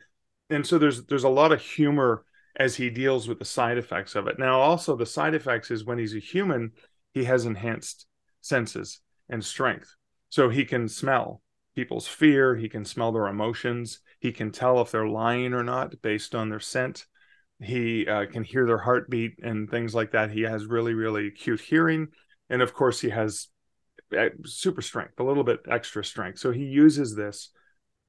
And 0.48 0.66
so 0.66 0.78
there's 0.78 1.04
there's 1.04 1.22
a 1.22 1.28
lot 1.28 1.52
of 1.52 1.60
humor 1.60 2.24
as 2.56 2.76
he 2.76 2.90
deals 2.90 3.28
with 3.28 3.38
the 3.38 3.44
side 3.44 3.78
effects 3.78 4.14
of 4.14 4.26
it. 4.26 4.38
Now, 4.38 4.60
also, 4.60 4.96
the 4.96 5.06
side 5.06 5.34
effects 5.34 5.70
is 5.70 5.84
when 5.84 5.98
he's 5.98 6.14
a 6.14 6.20
human, 6.20 6.72
he 7.12 7.24
has 7.24 7.46
enhanced 7.46 8.06
senses 8.40 9.00
and 9.28 9.44
strength. 9.44 9.94
So 10.28 10.48
he 10.48 10.64
can 10.64 10.88
smell 10.88 11.42
people's 11.74 12.06
fear, 12.06 12.56
he 12.56 12.68
can 12.68 12.84
smell 12.84 13.12
their 13.12 13.28
emotions, 13.28 14.00
he 14.18 14.32
can 14.32 14.50
tell 14.50 14.80
if 14.80 14.90
they're 14.90 15.06
lying 15.06 15.54
or 15.54 15.62
not 15.62 16.00
based 16.02 16.34
on 16.34 16.48
their 16.48 16.60
scent. 16.60 17.06
He 17.62 18.06
uh, 18.06 18.26
can 18.26 18.42
hear 18.42 18.66
their 18.66 18.78
heartbeat 18.78 19.38
and 19.42 19.70
things 19.70 19.94
like 19.94 20.12
that. 20.12 20.30
He 20.30 20.42
has 20.42 20.64
really, 20.66 20.94
really 20.94 21.26
acute 21.26 21.60
hearing. 21.60 22.08
And 22.48 22.62
of 22.62 22.72
course, 22.72 23.00
he 23.00 23.10
has 23.10 23.48
uh, 24.16 24.30
super 24.44 24.82
strength, 24.82 25.20
a 25.20 25.24
little 25.24 25.44
bit 25.44 25.60
extra 25.70 26.04
strength. 26.04 26.38
So 26.38 26.52
he 26.52 26.64
uses 26.64 27.14
this 27.14 27.50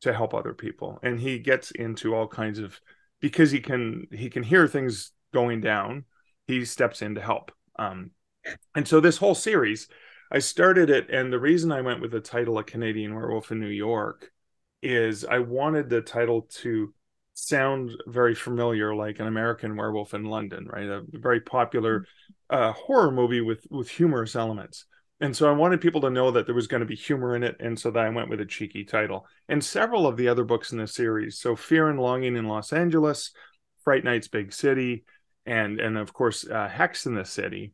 to 0.02 0.14
help 0.14 0.34
other 0.34 0.54
people. 0.54 1.00
And 1.04 1.20
he 1.20 1.38
gets 1.38 1.72
into 1.72 2.16
all 2.16 2.28
kinds 2.28 2.60
of 2.60 2.80
because 3.22 3.52
he 3.52 3.60
can 3.60 4.08
he 4.12 4.30
can 4.30 4.44
hear 4.44 4.68
things 4.68 5.12
going 5.34 5.62
down 5.62 6.06
he 6.48 6.66
steps 6.66 7.02
in 7.02 7.16
to 7.16 7.22
help. 7.22 7.52
Um, 7.78 8.12
and 8.76 8.88
so 8.88 9.00
this 9.00 9.18
whole 9.18 9.36
series 9.36 9.88
i 10.32 10.40
started 10.40 10.90
it 10.90 11.10
and 11.10 11.32
the 11.32 11.40
reason 11.40 11.72
i 11.72 11.82
went 11.82 12.02
with 12.02 12.12
the 12.12 12.20
title 12.20 12.58
a 12.58 12.64
canadian 12.64 13.14
werewolf 13.14 13.52
in 13.52 13.60
new 13.60 13.68
york 13.68 14.32
is 14.82 15.26
i 15.26 15.40
wanted 15.40 15.90
the 15.90 16.02
title 16.02 16.44
to 16.50 16.94
sound 17.34 17.92
very 18.08 18.36
familiar 18.36 18.96
like 18.96 19.20
an 19.20 19.28
american 19.28 19.76
werewolf 19.76 20.14
in 20.14 20.26
london 20.26 20.68
right? 20.68 20.88
A 20.88 21.04
very 21.12 21.42
popular 21.42 22.06
uh, 22.50 22.72
horror 22.74 23.12
movie 23.12 23.42
with 23.42 23.66
with 23.70 23.90
humorous 23.90 24.36
elements 24.36 24.86
and 25.22 25.36
so 25.38 25.48
I 25.48 25.54
wanted 25.54 25.82
people 25.82 26.02
to 26.02 26.10
know 26.10 26.32
that 26.32 26.48
there 26.48 26.56
was 26.56 26.68
going 26.68 26.82
to 26.82 26.86
be 26.86 26.96
humor 26.96 27.36
in 27.36 27.44
it, 27.44 27.56
and 27.60 27.80
so 27.80 27.92
that 27.92 28.04
I 28.04 28.10
went 28.10 28.30
with 28.30 28.42
a 28.42 28.46
cheeky 28.46 28.84
title. 28.84 29.28
And 29.48 29.64
several 29.64 30.08
of 30.08 30.18
the 30.18 30.28
other 30.28 30.44
books 30.44 30.72
in 30.72 30.80
the 30.80 30.88
series, 30.88 31.40
so 31.40 31.56
Fear 31.56 31.90
and 31.90 32.00
Longing 32.00 32.36
in 32.36 32.48
Los 32.48 32.74
Angeles, 32.74 33.32
Fright 33.84 34.04
Night's 34.04 34.28
Big 34.28 34.52
City, 34.52 35.06
and 35.46 35.80
and 35.80 35.98
of 35.98 36.12
course 36.12 36.48
uh, 36.48 36.68
Hex 36.68 37.06
in 37.06 37.14
the 37.14 37.26
City, 37.26 37.74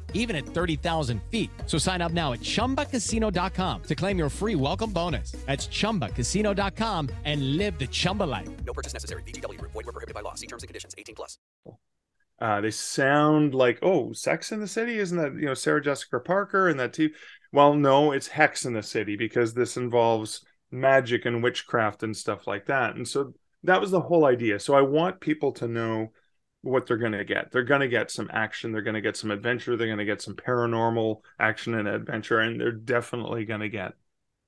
even 0.13 0.37
at 0.37 0.45
30,000 0.45 1.21
feet. 1.29 1.49
So 1.65 1.77
sign 1.77 2.01
up 2.01 2.13
now 2.13 2.31
at 2.31 2.39
ChumbaCasino.com 2.39 3.83
to 3.83 3.95
claim 3.95 4.17
your 4.17 4.29
free 4.29 4.55
welcome 4.55 4.91
bonus. 4.91 5.33
That's 5.45 5.67
ChumbaCasino.com 5.67 7.09
and 7.25 7.57
live 7.57 7.77
the 7.77 7.87
Chumba 7.87 8.23
life. 8.23 8.47
No 8.65 8.73
purchase 8.73 8.93
necessary. 8.93 9.23
VGW. 9.23 9.59
Void 9.59 9.73
were 9.73 9.91
prohibited 9.91 10.15
by 10.15 10.21
law. 10.21 10.35
See 10.35 10.47
terms 10.47 10.63
and 10.63 10.67
conditions. 10.69 10.95
18 10.97 11.15
plus. 11.15 11.37
Uh, 12.41 12.59
they 12.59 12.71
sound 12.71 13.53
like, 13.53 13.77
oh, 13.83 14.11
Sex 14.13 14.51
in 14.51 14.59
the 14.59 14.67
City? 14.67 14.97
Isn't 14.97 15.17
that, 15.19 15.35
you 15.35 15.45
know, 15.45 15.53
Sarah 15.53 15.81
Jessica 15.81 16.19
Parker 16.19 16.69
and 16.69 16.79
that 16.79 16.91
too? 16.91 17.11
Well, 17.53 17.75
no, 17.75 18.13
it's 18.13 18.27
Hex 18.27 18.65
in 18.65 18.73
the 18.73 18.81
City 18.81 19.15
because 19.15 19.53
this 19.53 19.77
involves 19.77 20.43
magic 20.71 21.25
and 21.25 21.43
witchcraft 21.43 22.01
and 22.01 22.17
stuff 22.17 22.47
like 22.47 22.65
that. 22.65 22.95
And 22.95 23.07
so 23.07 23.33
that 23.63 23.79
was 23.79 23.91
the 23.91 24.01
whole 24.01 24.25
idea. 24.25 24.59
So 24.59 24.73
I 24.73 24.81
want 24.81 25.19
people 25.19 25.51
to 25.53 25.67
know 25.67 26.11
what 26.61 26.85
they're 26.85 26.97
going 26.97 27.11
to 27.11 27.25
get. 27.25 27.51
They're 27.51 27.63
going 27.63 27.81
to 27.81 27.87
get 27.87 28.11
some 28.11 28.29
action, 28.31 28.71
they're 28.71 28.81
going 28.81 28.95
to 28.95 29.01
get 29.01 29.17
some 29.17 29.31
adventure, 29.31 29.75
they're 29.75 29.87
going 29.87 29.97
to 29.97 30.05
get 30.05 30.21
some 30.21 30.35
paranormal 30.35 31.21
action 31.39 31.75
and 31.75 31.87
adventure, 31.87 32.39
and 32.39 32.59
they're 32.59 32.71
definitely 32.71 33.45
going 33.45 33.61
to 33.61 33.69
get 33.69 33.93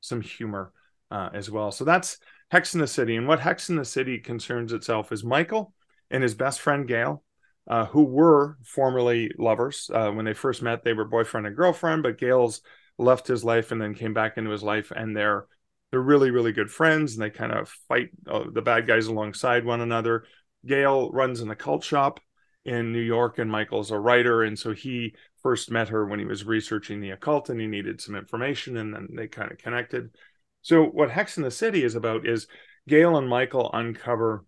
some 0.01 0.21
humor 0.21 0.71
uh, 1.11 1.29
as 1.33 1.49
well. 1.49 1.71
So 1.71 1.85
that's 1.85 2.19
Hex 2.51 2.73
in 2.75 2.81
the 2.81 2.87
City. 2.87 3.15
And 3.15 3.27
what 3.27 3.39
Hex 3.39 3.69
in 3.69 3.75
the 3.75 3.85
City 3.85 4.19
concerns 4.19 4.73
itself 4.73 5.11
is 5.11 5.23
Michael 5.23 5.73
and 6.11 6.21
his 6.21 6.35
best 6.35 6.61
friend 6.61 6.87
Gail, 6.87 7.23
uh, 7.67 7.85
who 7.85 8.03
were 8.03 8.57
formerly 8.63 9.31
lovers. 9.39 9.89
Uh, 9.91 10.11
when 10.11 10.25
they 10.25 10.33
first 10.33 10.61
met, 10.61 10.83
they 10.83 10.93
were 10.93 11.05
boyfriend 11.05 11.47
and 11.47 11.55
girlfriend, 11.55 12.03
but 12.03 12.19
Gail's 12.19 12.61
left 12.99 13.27
his 13.27 13.43
life 13.43 13.71
and 13.71 13.81
then 13.81 13.95
came 13.95 14.13
back 14.13 14.37
into 14.37 14.51
his 14.51 14.63
life, 14.63 14.91
and 14.95 15.15
they're 15.15 15.47
they're 15.89 16.01
really 16.01 16.31
really 16.31 16.51
good 16.51 16.69
friends, 16.69 17.13
and 17.13 17.23
they 17.23 17.29
kind 17.29 17.51
of 17.51 17.69
fight 17.87 18.09
uh, 18.27 18.43
the 18.51 18.61
bad 18.61 18.85
guys 18.85 19.07
alongside 19.07 19.65
one 19.65 19.81
another 19.81 20.25
Gail 20.65 21.11
runs 21.11 21.41
an 21.41 21.49
occult 21.49 21.83
shop 21.83 22.19
in 22.65 22.93
New 22.93 23.01
York, 23.01 23.39
and 23.39 23.51
Michael's 23.51 23.91
a 23.91 23.99
writer, 23.99 24.43
and 24.43 24.57
so 24.57 24.73
he 24.73 25.15
first 25.41 25.69
met 25.69 25.89
her 25.89 26.05
when 26.05 26.19
he 26.19 26.25
was 26.25 26.45
researching 26.45 27.01
the 27.01 27.11
occult, 27.11 27.49
and 27.49 27.59
he 27.59 27.67
needed 27.67 27.99
some 27.99 28.15
information, 28.15 28.77
and 28.77 28.93
then 28.93 29.09
they 29.13 29.27
kind 29.27 29.51
of 29.51 29.57
connected. 29.57 30.09
So 30.61 30.85
what 30.85 31.11
Hex 31.11 31.37
in 31.37 31.43
the 31.43 31.51
City 31.51 31.83
is 31.83 31.95
about 31.95 32.25
is 32.25 32.47
Gail 32.87 33.17
and 33.17 33.27
Michael 33.27 33.69
uncover 33.73 34.45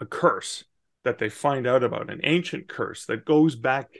a 0.00 0.06
curse 0.06 0.64
that 1.04 1.18
they 1.18 1.28
find 1.28 1.66
out 1.66 1.84
about, 1.84 2.10
an 2.10 2.20
ancient 2.24 2.68
curse 2.68 3.04
that 3.06 3.26
goes 3.26 3.54
back, 3.54 3.98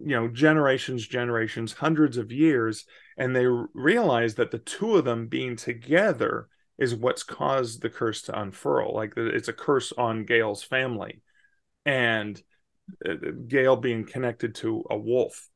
you 0.00 0.16
know, 0.16 0.28
generations, 0.28 1.06
generations, 1.06 1.72
hundreds 1.72 2.16
of 2.16 2.32
years, 2.32 2.84
and 3.16 3.34
they 3.34 3.46
realize 3.46 4.34
that 4.34 4.50
the 4.50 4.58
two 4.58 4.96
of 4.96 5.04
them 5.04 5.28
being 5.28 5.56
together 5.56 6.48
is 6.78 6.94
what's 6.94 7.22
caused 7.22 7.82
the 7.82 7.90
curse 7.90 8.22
to 8.22 8.40
unfurl. 8.40 8.94
Like 8.94 9.14
it's 9.16 9.48
a 9.48 9.52
curse 9.52 9.92
on 9.92 10.24
Gail's 10.24 10.62
family, 10.62 11.20
and 11.84 12.40
uh, 13.06 13.14
Gail 13.46 13.76
being 13.76 14.04
connected 14.04 14.54
to 14.56 14.84
a 14.90 14.96
wolf. 14.96 15.48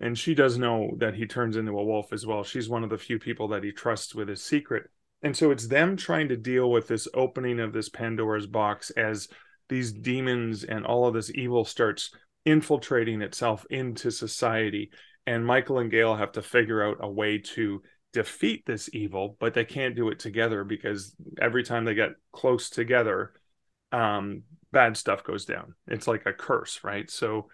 And 0.00 0.16
she 0.16 0.34
does 0.34 0.58
know 0.58 0.92
that 0.98 1.14
he 1.14 1.26
turns 1.26 1.56
into 1.56 1.72
a 1.72 1.84
wolf 1.84 2.12
as 2.12 2.24
well. 2.24 2.44
She's 2.44 2.68
one 2.68 2.84
of 2.84 2.90
the 2.90 2.98
few 2.98 3.18
people 3.18 3.48
that 3.48 3.64
he 3.64 3.72
trusts 3.72 4.14
with 4.14 4.28
his 4.28 4.44
secret. 4.44 4.88
And 5.22 5.36
so 5.36 5.50
it's 5.50 5.66
them 5.66 5.96
trying 5.96 6.28
to 6.28 6.36
deal 6.36 6.70
with 6.70 6.86
this 6.86 7.08
opening 7.14 7.58
of 7.58 7.72
this 7.72 7.88
Pandora's 7.88 8.46
box 8.46 8.90
as 8.90 9.28
these 9.68 9.92
demons 9.92 10.62
and 10.62 10.86
all 10.86 11.06
of 11.06 11.14
this 11.14 11.32
evil 11.34 11.64
starts 11.64 12.12
infiltrating 12.44 13.20
itself 13.22 13.66
into 13.70 14.12
society. 14.12 14.90
And 15.26 15.44
Michael 15.44 15.80
and 15.80 15.90
Gail 15.90 16.14
have 16.14 16.32
to 16.32 16.42
figure 16.42 16.82
out 16.82 16.98
a 17.00 17.10
way 17.10 17.38
to 17.38 17.82
defeat 18.12 18.64
this 18.66 18.88
evil, 18.92 19.36
but 19.38 19.54
they 19.54 19.64
can't 19.64 19.96
do 19.96 20.08
it 20.08 20.18
together 20.18 20.64
because 20.64 21.14
every 21.40 21.62
time 21.62 21.84
they 21.84 21.94
get 21.94 22.12
close 22.32 22.70
together, 22.70 23.32
um, 23.92 24.42
bad 24.72 24.96
stuff 24.96 25.24
goes 25.24 25.44
down. 25.44 25.74
It's 25.86 26.06
like 26.06 26.26
a 26.26 26.32
curse, 26.32 26.80
right? 26.82 27.10
So 27.10 27.48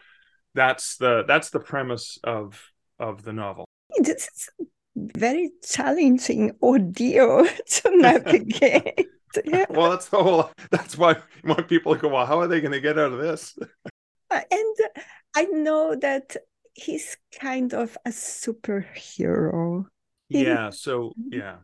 that's 0.55 0.97
the 0.97 1.25
that's 1.27 1.51
the 1.51 1.61
premise 1.61 2.19
of 2.25 2.61
of 2.99 3.23
the 3.23 3.33
novel. 3.33 3.65
This 4.01 4.29
is 4.35 4.51
very 4.97 5.51
challenging 5.65 6.53
ordeal 6.63 7.47
to 7.67 7.97
navigate. 7.97 9.09
well, 9.71 9.91
that's 9.91 10.09
the 10.09 10.23
whole. 10.23 10.51
That's 10.71 10.97
why 10.97 11.17
when 11.43 11.63
people 11.65 11.95
go, 11.95 12.09
"Well, 12.09 12.27
how 12.27 12.41
are 12.41 12.49
they 12.49 12.61
going 12.61 12.73
to 12.73 12.81
get 12.81 12.99
out 12.99 13.13
of 13.13 13.21
this?" 13.21 13.57
Uh, 14.31 14.41
and 14.51 14.77
I 15.37 15.45
know 15.45 15.95
that 15.97 16.37
he's 16.75 17.17
kind 17.41 17.73
of 17.73 17.97
a 18.05 18.11
superhero. 18.11 19.87
Yeah. 20.35 20.71
So 20.73 21.15
yeah, 21.31 21.57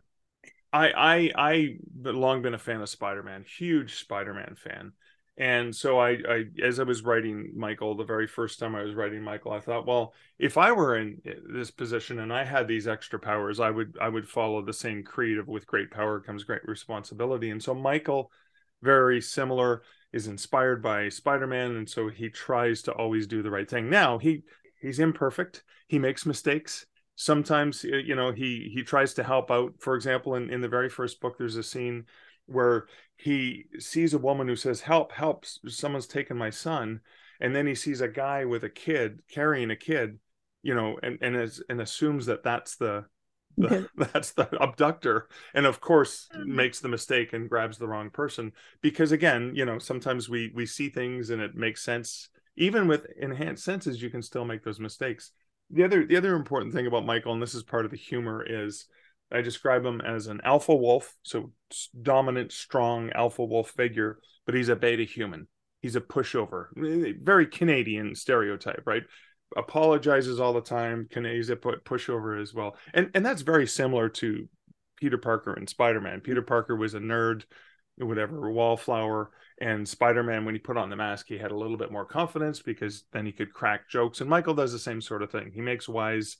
I 0.73 0.91
I 0.91 1.31
I 1.35 1.77
long 2.03 2.41
been 2.41 2.53
a 2.53 2.59
fan 2.59 2.81
of 2.81 2.89
Spider 2.89 3.23
Man, 3.23 3.43
huge 3.43 3.95
Spider 3.95 4.33
Man 4.33 4.55
fan, 4.55 4.93
and 5.37 5.75
so 5.75 5.97
I, 5.99 6.17
I 6.27 6.45
as 6.61 6.79
i 6.79 6.83
was 6.83 7.03
writing 7.03 7.51
michael 7.55 7.95
the 7.95 8.03
very 8.03 8.27
first 8.27 8.59
time 8.59 8.75
i 8.75 8.83
was 8.83 8.93
writing 8.95 9.23
michael 9.23 9.53
i 9.53 9.59
thought 9.59 9.87
well 9.87 10.13
if 10.37 10.57
i 10.57 10.71
were 10.71 10.97
in 10.97 11.21
eh, 11.25 11.33
this 11.49 11.71
position 11.71 12.19
and 12.19 12.33
i 12.33 12.43
had 12.43 12.67
these 12.67 12.87
extra 12.87 13.17
powers 13.17 13.59
i 13.59 13.69
would 13.69 13.97
i 14.01 14.09
would 14.09 14.27
follow 14.27 14.61
the 14.61 14.73
same 14.73 15.03
creed 15.03 15.37
of 15.37 15.47
with 15.47 15.65
great 15.65 15.89
power 15.89 16.19
comes 16.19 16.43
great 16.43 16.67
responsibility. 16.67 17.49
And 17.49 17.63
so 17.63 17.73
michael 17.73 18.31
very 18.81 19.21
similar 19.21 19.83
is 20.11 20.27
inspired 20.27 20.81
by 20.81 21.09
spider-man. 21.09 21.75
And 21.75 21.89
so 21.89 22.09
he 22.09 22.29
tries 22.29 22.81
to 22.83 22.91
always 22.91 23.27
do 23.27 23.41
the 23.41 23.51
right 23.51 23.69
thing. 23.69 23.89
Now 23.89 24.17
he 24.17 24.43
he's 24.81 24.99
imperfect. 24.99 25.63
He 25.87 25.99
makes 25.99 26.25
mistakes 26.25 26.85
sometimes 27.21 27.83
you 27.83 28.15
know 28.15 28.31
he 28.31 28.71
he 28.73 28.83
tries 28.83 29.13
to 29.13 29.23
help 29.23 29.51
out 29.51 29.73
for 29.79 29.95
example 29.95 30.35
in 30.35 30.49
in 30.49 30.61
the 30.61 30.67
very 30.67 30.89
first 30.89 31.21
book 31.21 31.37
there's 31.37 31.55
a 31.55 31.63
scene 31.63 32.05
where 32.51 32.87
he 33.15 33.65
sees 33.79 34.13
a 34.13 34.19
woman 34.19 34.47
who 34.47 34.55
says, 34.55 34.81
Help, 34.81 35.11
help, 35.11 35.45
someone's 35.67 36.07
taken 36.07 36.37
my 36.37 36.49
son. 36.49 37.01
And 37.39 37.55
then 37.55 37.65
he 37.65 37.75
sees 37.75 38.01
a 38.01 38.07
guy 38.07 38.45
with 38.45 38.63
a 38.63 38.69
kid 38.69 39.21
carrying 39.27 39.71
a 39.71 39.75
kid, 39.75 40.19
you 40.61 40.75
know, 40.75 40.97
and, 41.01 41.17
and, 41.21 41.35
as, 41.35 41.61
and 41.69 41.81
assumes 41.81 42.27
that 42.27 42.43
that's 42.43 42.75
the, 42.75 43.05
the 43.57 43.89
that's 43.95 44.31
the 44.31 44.47
abductor. 44.61 45.27
And 45.53 45.65
of 45.65 45.81
course, 45.81 46.27
mm-hmm. 46.35 46.55
makes 46.55 46.79
the 46.79 46.87
mistake 46.87 47.33
and 47.33 47.49
grabs 47.49 47.77
the 47.77 47.87
wrong 47.87 48.09
person. 48.09 48.51
Because 48.81 49.11
again, 49.11 49.53
you 49.55 49.65
know, 49.65 49.79
sometimes 49.79 50.29
we, 50.29 50.51
we 50.53 50.65
see 50.65 50.89
things 50.89 51.29
and 51.29 51.41
it 51.41 51.55
makes 51.55 51.83
sense. 51.83 52.29
Even 52.57 52.87
with 52.87 53.07
enhanced 53.19 53.63
senses, 53.63 54.01
you 54.01 54.09
can 54.09 54.21
still 54.21 54.45
make 54.45 54.63
those 54.63 54.79
mistakes. 54.79 55.31
The 55.73 55.83
other, 55.83 56.05
the 56.05 56.17
other 56.17 56.35
important 56.35 56.73
thing 56.73 56.87
about 56.87 57.05
Michael, 57.05 57.33
and 57.33 57.41
this 57.41 57.55
is 57.55 57.63
part 57.63 57.85
of 57.85 57.91
the 57.91 57.97
humor, 57.97 58.43
is 58.45 58.87
I 59.31 59.41
describe 59.41 59.85
him 59.85 60.01
as 60.01 60.27
an 60.27 60.41
alpha 60.43 60.75
wolf, 60.75 61.15
so 61.23 61.51
dominant, 62.01 62.51
strong 62.51 63.11
alpha 63.11 63.43
wolf 63.43 63.69
figure, 63.69 64.19
but 64.45 64.55
he's 64.55 64.69
a 64.69 64.75
beta 64.75 65.03
human. 65.03 65.47
He's 65.81 65.95
a 65.95 66.01
pushover, 66.01 66.67
eh, 66.77 67.13
very 67.21 67.47
Canadian 67.47 68.13
stereotype, 68.15 68.83
right? 68.85 69.03
Apologizes 69.55 70.39
all 70.39 70.53
the 70.53 70.61
time. 70.61 71.07
He's 71.11 71.49
a 71.49 71.55
pushover 71.55 72.39
as 72.41 72.53
well, 72.53 72.77
and 72.93 73.09
and 73.13 73.25
that's 73.25 73.41
very 73.41 73.67
similar 73.67 74.09
to 74.09 74.47
Peter 74.97 75.17
Parker 75.17 75.53
and 75.53 75.69
Spider 75.69 75.99
Man. 75.99 76.21
Peter 76.21 76.41
Parker 76.41 76.75
was 76.75 76.93
a 76.93 76.99
nerd, 76.99 77.43
whatever, 77.97 78.51
wallflower, 78.51 79.31
and 79.61 79.87
Spider 79.87 80.23
Man, 80.23 80.43
when 80.43 80.55
he 80.55 80.59
put 80.59 80.75
on 80.75 80.89
the 80.89 80.95
mask, 80.95 81.27
he 81.29 81.37
had 81.37 81.51
a 81.51 81.55
little 81.55 81.77
bit 81.77 81.91
more 81.91 82.05
confidence 82.05 82.61
because 82.61 83.05
then 83.13 83.25
he 83.25 83.31
could 83.31 83.53
crack 83.53 83.89
jokes. 83.89 84.19
And 84.19 84.29
Michael 84.29 84.55
does 84.55 84.71
the 84.71 84.79
same 84.79 85.01
sort 85.01 85.21
of 85.21 85.31
thing. 85.31 85.51
He 85.53 85.61
makes 85.61 85.87
wise, 85.87 86.37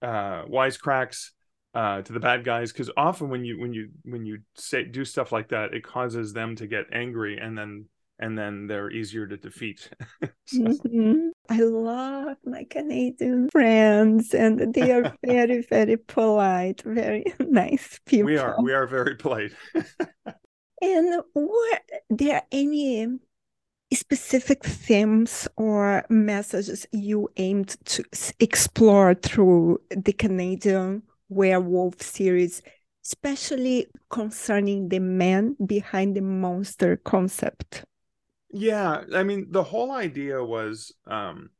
uh, 0.00 0.44
wise 0.46 0.76
cracks 0.76 1.32
uh, 1.74 2.02
to 2.02 2.12
the 2.12 2.20
bad 2.20 2.44
guys 2.44 2.72
because 2.72 2.90
often 2.96 3.28
when 3.28 3.44
you 3.44 3.58
when 3.60 3.72
you 3.72 3.90
when 4.04 4.24
you 4.24 4.38
say 4.54 4.84
do 4.84 5.04
stuff 5.04 5.32
like 5.32 5.48
that 5.48 5.74
it 5.74 5.82
causes 5.82 6.32
them 6.32 6.54
to 6.54 6.66
get 6.66 6.84
angry 6.92 7.38
and 7.38 7.58
then 7.58 7.86
and 8.20 8.38
then 8.38 8.68
they're 8.68 8.92
easier 8.92 9.26
to 9.26 9.36
defeat 9.36 9.90
so. 10.46 10.58
mm-hmm. 10.58 11.30
i 11.48 11.58
love 11.58 12.36
my 12.44 12.64
canadian 12.70 13.50
friends 13.50 14.32
and 14.34 14.72
they 14.72 14.92
are 14.92 15.12
very 15.26 15.62
very 15.62 15.96
polite 15.96 16.80
very 16.82 17.24
nice 17.40 17.98
people 18.06 18.26
we 18.26 18.38
are 18.38 18.54
we 18.62 18.72
are 18.72 18.86
very 18.86 19.16
polite 19.16 19.52
and 20.84 21.22
were 21.34 21.78
there 22.10 22.42
any 22.52 23.06
specific 23.92 24.64
themes 24.64 25.48
or 25.56 26.04
messages 26.08 26.86
you 26.92 27.28
aimed 27.36 27.76
to 27.84 28.04
explore 28.40 29.14
through 29.14 29.80
the 29.90 30.12
canadian 30.12 31.02
werewolf 31.28 32.00
series, 32.02 32.62
especially 33.04 33.86
concerning 34.10 34.88
the 34.88 34.98
man 34.98 35.56
behind 35.66 36.16
the 36.16 36.20
monster 36.20 36.96
concept. 36.96 37.84
Yeah, 38.50 39.02
I 39.14 39.22
mean, 39.24 39.48
the 39.50 39.64
whole 39.64 39.90
idea 39.90 40.42
was 40.42 40.92
um, 41.06 41.50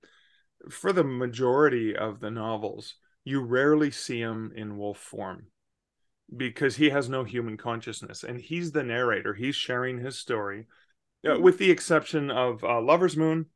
for 0.71 0.93
the 0.93 1.05
majority 1.05 1.97
of 1.97 2.21
the 2.21 2.31
novels, 2.31 2.95
you 3.25 3.43
rarely 3.43 3.91
see 3.91 4.21
him 4.21 4.53
in 4.55 4.77
wolf 4.77 4.99
form 4.99 5.47
because 6.35 6.77
he 6.77 6.91
has 6.91 7.09
no 7.09 7.25
human 7.25 7.57
consciousness 7.57 8.25
and 8.25 8.41
he's 8.41 8.73
the 8.73 8.83
narrator. 8.83 9.35
He's 9.35 9.57
sharing 9.57 9.99
his 9.99 10.19
story, 10.19 10.67
uh, 11.25 11.31
mm-hmm. 11.31 11.43
with 11.43 11.59
the 11.59 11.71
exception 11.71 12.31
of 12.31 12.65
uh, 12.65 12.81
Lover's 12.81 13.17
Moon 13.17 13.47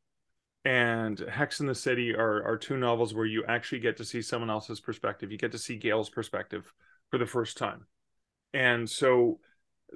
and 0.65 1.19
Hex 1.19 1.59
in 1.59 1.67
the 1.67 1.75
City 1.75 2.13
are 2.13 2.43
are 2.43 2.57
two 2.57 2.77
novels 2.77 3.13
where 3.13 3.25
you 3.25 3.43
actually 3.47 3.79
get 3.79 3.97
to 3.97 4.05
see 4.05 4.21
someone 4.21 4.49
else's 4.49 4.79
perspective. 4.79 5.31
You 5.31 5.37
get 5.37 5.53
to 5.53 5.57
see 5.57 5.77
Gail's 5.77 6.09
perspective 6.09 6.71
for 7.11 7.17
the 7.17 7.25
first 7.25 7.57
time. 7.57 7.85
And 8.53 8.89
so 8.89 9.39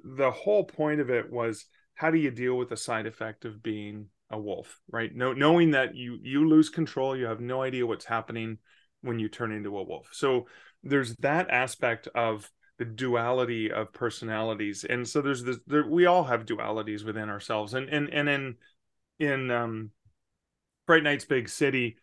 the 0.02 0.30
whole 0.30 0.64
point 0.64 1.00
of 1.00 1.10
it 1.10 1.30
was 1.30 1.66
how 1.94 2.10
do 2.10 2.18
you 2.18 2.30
deal 2.30 2.56
with 2.56 2.70
the 2.70 2.76
side 2.76 3.06
effect 3.06 3.44
of 3.44 3.62
being 3.62 4.06
a 4.30 4.38
wolf, 4.38 4.80
right? 4.90 5.14
No, 5.14 5.32
knowing 5.32 5.72
that 5.72 5.94
you 5.94 6.18
you 6.22 6.48
lose 6.48 6.70
control, 6.70 7.16
you 7.16 7.26
have 7.26 7.40
no 7.40 7.62
idea 7.62 7.86
what's 7.86 8.04
happening 8.04 8.58
when 9.02 9.18
you 9.18 9.28
turn 9.28 9.52
into 9.52 9.76
a 9.76 9.84
wolf. 9.84 10.08
So 10.12 10.46
there's 10.82 11.14
that 11.16 11.50
aspect 11.50 12.08
of 12.14 12.50
the 12.78 12.84
duality 12.84 13.70
of 13.70 13.92
personalities, 13.92 14.84
and 14.84 15.08
so 15.08 15.20
there's 15.20 15.44
this. 15.44 15.58
There, 15.66 15.86
we 15.86 16.06
all 16.06 16.24
have 16.24 16.46
dualities 16.46 17.04
within 17.04 17.28
ourselves, 17.28 17.74
and 17.74 17.88
and 17.88 18.08
and 18.08 18.28
in 18.28 18.56
in 19.18 19.50
um 19.50 19.90
Fright 20.86 21.02
Night's 21.02 21.24
Big 21.24 21.48
City, 21.48 21.96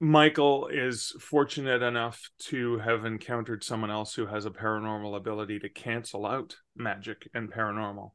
Michael 0.00 0.68
is 0.68 1.14
fortunate 1.20 1.82
enough 1.82 2.30
to 2.38 2.78
have 2.78 3.04
encountered 3.04 3.62
someone 3.62 3.90
else 3.90 4.14
who 4.14 4.26
has 4.26 4.46
a 4.46 4.50
paranormal 4.50 5.16
ability 5.16 5.58
to 5.60 5.68
cancel 5.68 6.24
out 6.24 6.56
magic 6.74 7.28
and 7.34 7.52
paranormal. 7.52 8.12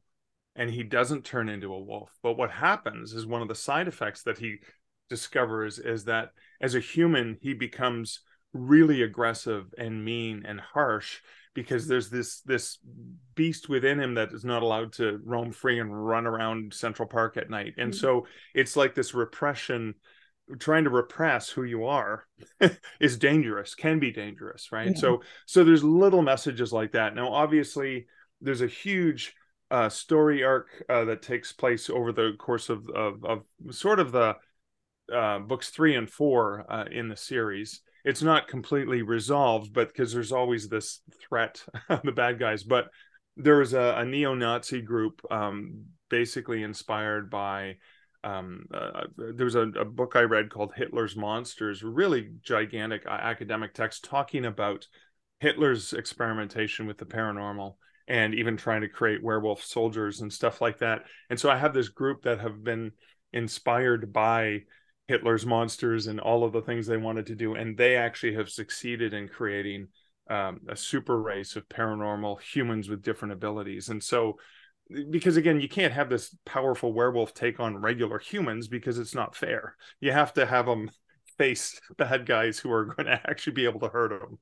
And 0.56 0.70
he 0.70 0.82
doesn't 0.82 1.24
turn 1.24 1.48
into 1.48 1.72
a 1.72 1.80
wolf. 1.80 2.10
But 2.22 2.36
what 2.36 2.50
happens 2.50 3.12
is 3.12 3.26
one 3.26 3.42
of 3.42 3.48
the 3.48 3.54
side 3.54 3.88
effects 3.88 4.22
that 4.24 4.38
he 4.38 4.56
discovers 5.08 5.78
is 5.78 6.06
that 6.06 6.30
as 6.60 6.74
a 6.74 6.80
human, 6.80 7.38
he 7.40 7.54
becomes 7.54 8.20
really 8.52 9.02
aggressive 9.02 9.72
and 9.78 10.04
mean 10.04 10.44
and 10.46 10.60
harsh 10.60 11.18
because 11.54 11.86
there's 11.88 12.10
this 12.10 12.40
this 12.42 12.78
beast 13.34 13.68
within 13.68 13.98
him 13.98 14.14
that 14.14 14.32
is 14.32 14.44
not 14.44 14.62
allowed 14.62 14.92
to 14.92 15.20
roam 15.24 15.52
free 15.52 15.78
and 15.80 16.06
run 16.06 16.26
around 16.26 16.72
Central 16.74 17.08
Park 17.08 17.36
at 17.36 17.50
night. 17.50 17.74
And 17.78 17.92
mm-hmm. 17.92 18.00
so 18.00 18.26
it's 18.54 18.76
like 18.76 18.94
this 18.94 19.14
repression 19.14 19.94
trying 20.60 20.84
to 20.84 20.90
repress 20.90 21.48
who 21.48 21.64
you 21.64 21.86
are 21.86 22.24
is 23.00 23.18
dangerous 23.18 23.74
can 23.74 23.98
be 23.98 24.12
dangerous 24.12 24.70
right 24.70 24.92
yeah. 24.94 25.00
so 25.00 25.20
so 25.44 25.64
there's 25.64 25.82
little 25.82 26.22
messages 26.22 26.72
like 26.72 26.92
that 26.92 27.16
now 27.16 27.32
obviously 27.32 28.06
there's 28.40 28.60
a 28.60 28.68
huge 28.68 29.34
uh, 29.72 29.88
story 29.88 30.44
arc 30.44 30.68
uh, 30.88 31.04
that 31.04 31.20
takes 31.20 31.52
place 31.52 31.90
over 31.90 32.12
the 32.12 32.30
course 32.38 32.68
of 32.68 32.88
of, 32.90 33.24
of 33.24 33.42
sort 33.72 33.98
of 33.98 34.12
the 34.12 34.36
uh, 35.12 35.38
books 35.38 35.70
three 35.70 35.94
and 35.94 36.10
four 36.10 36.64
uh, 36.68 36.84
in 36.90 37.08
the 37.08 37.16
series. 37.16 37.80
It's 38.06 38.22
not 38.22 38.46
completely 38.46 39.02
resolved, 39.02 39.72
but 39.72 39.88
because 39.88 40.12
there's 40.12 40.30
always 40.30 40.68
this 40.68 41.00
threat, 41.28 41.62
of 41.88 42.02
the 42.04 42.12
bad 42.12 42.38
guys. 42.38 42.62
But 42.62 42.88
there 43.36 43.58
was 43.58 43.74
a, 43.74 43.96
a 43.98 44.04
neo-Nazi 44.04 44.80
group, 44.80 45.20
um, 45.30 45.86
basically 46.08 46.62
inspired 46.62 47.28
by. 47.28 47.76
Um, 48.22 48.66
uh, 48.72 49.04
there 49.16 49.44
was 49.44 49.56
a, 49.56 49.62
a, 49.62 49.84
book 49.84 50.14
I 50.16 50.22
read 50.22 50.50
called 50.50 50.72
Hitler's 50.74 51.16
Monsters, 51.16 51.82
really 51.84 52.30
gigantic 52.42 53.06
uh, 53.06 53.10
academic 53.10 53.74
text 53.74 54.04
talking 54.04 54.46
about 54.46 54.86
Hitler's 55.38 55.92
experimentation 55.92 56.86
with 56.86 56.98
the 56.98 57.06
paranormal 57.06 57.74
and 58.08 58.34
even 58.34 58.56
trying 58.56 58.82
to 58.82 58.88
create 58.88 59.22
werewolf 59.22 59.62
soldiers 59.62 60.20
and 60.20 60.32
stuff 60.32 60.60
like 60.60 60.78
that. 60.78 61.04
And 61.28 61.38
so 61.38 61.50
I 61.50 61.56
have 61.56 61.74
this 61.74 61.88
group 61.88 62.22
that 62.22 62.40
have 62.40 62.62
been 62.62 62.92
inspired 63.32 64.12
by 64.12 64.62
Hitler's 65.08 65.46
monsters 65.46 66.06
and 66.06 66.20
all 66.20 66.44
of 66.44 66.52
the 66.52 66.62
things 66.62 66.86
they 66.86 66.96
wanted 66.96 67.26
to 67.26 67.34
do, 67.34 67.54
and 67.54 67.76
they 67.76 67.96
actually 67.96 68.34
have 68.34 68.48
succeeded 68.48 69.14
in 69.14 69.28
creating 69.28 69.88
um, 70.28 70.60
a 70.68 70.76
super 70.76 71.20
race 71.20 71.56
of 71.56 71.68
paranormal 71.68 72.40
humans 72.40 72.88
with 72.88 73.02
different 73.02 73.32
abilities. 73.32 73.88
And 73.88 74.02
so, 74.02 74.38
because 75.10 75.36
again, 75.36 75.60
you 75.60 75.68
can't 75.68 75.92
have 75.92 76.08
this 76.08 76.36
powerful 76.44 76.92
werewolf 76.92 77.34
take 77.34 77.60
on 77.60 77.76
regular 77.76 78.18
humans 78.18 78.68
because 78.68 78.98
it's 78.98 79.14
not 79.14 79.36
fair. 79.36 79.76
You 80.00 80.12
have 80.12 80.32
to 80.34 80.46
have 80.46 80.66
them 80.66 80.90
face 81.38 81.80
bad 81.96 82.26
guys 82.26 82.58
who 82.58 82.72
are 82.72 82.84
going 82.96 83.06
to 83.06 83.20
actually 83.28 83.54
be 83.54 83.64
able 83.64 83.80
to 83.80 83.88
hurt 83.88 84.10
them. 84.10 84.38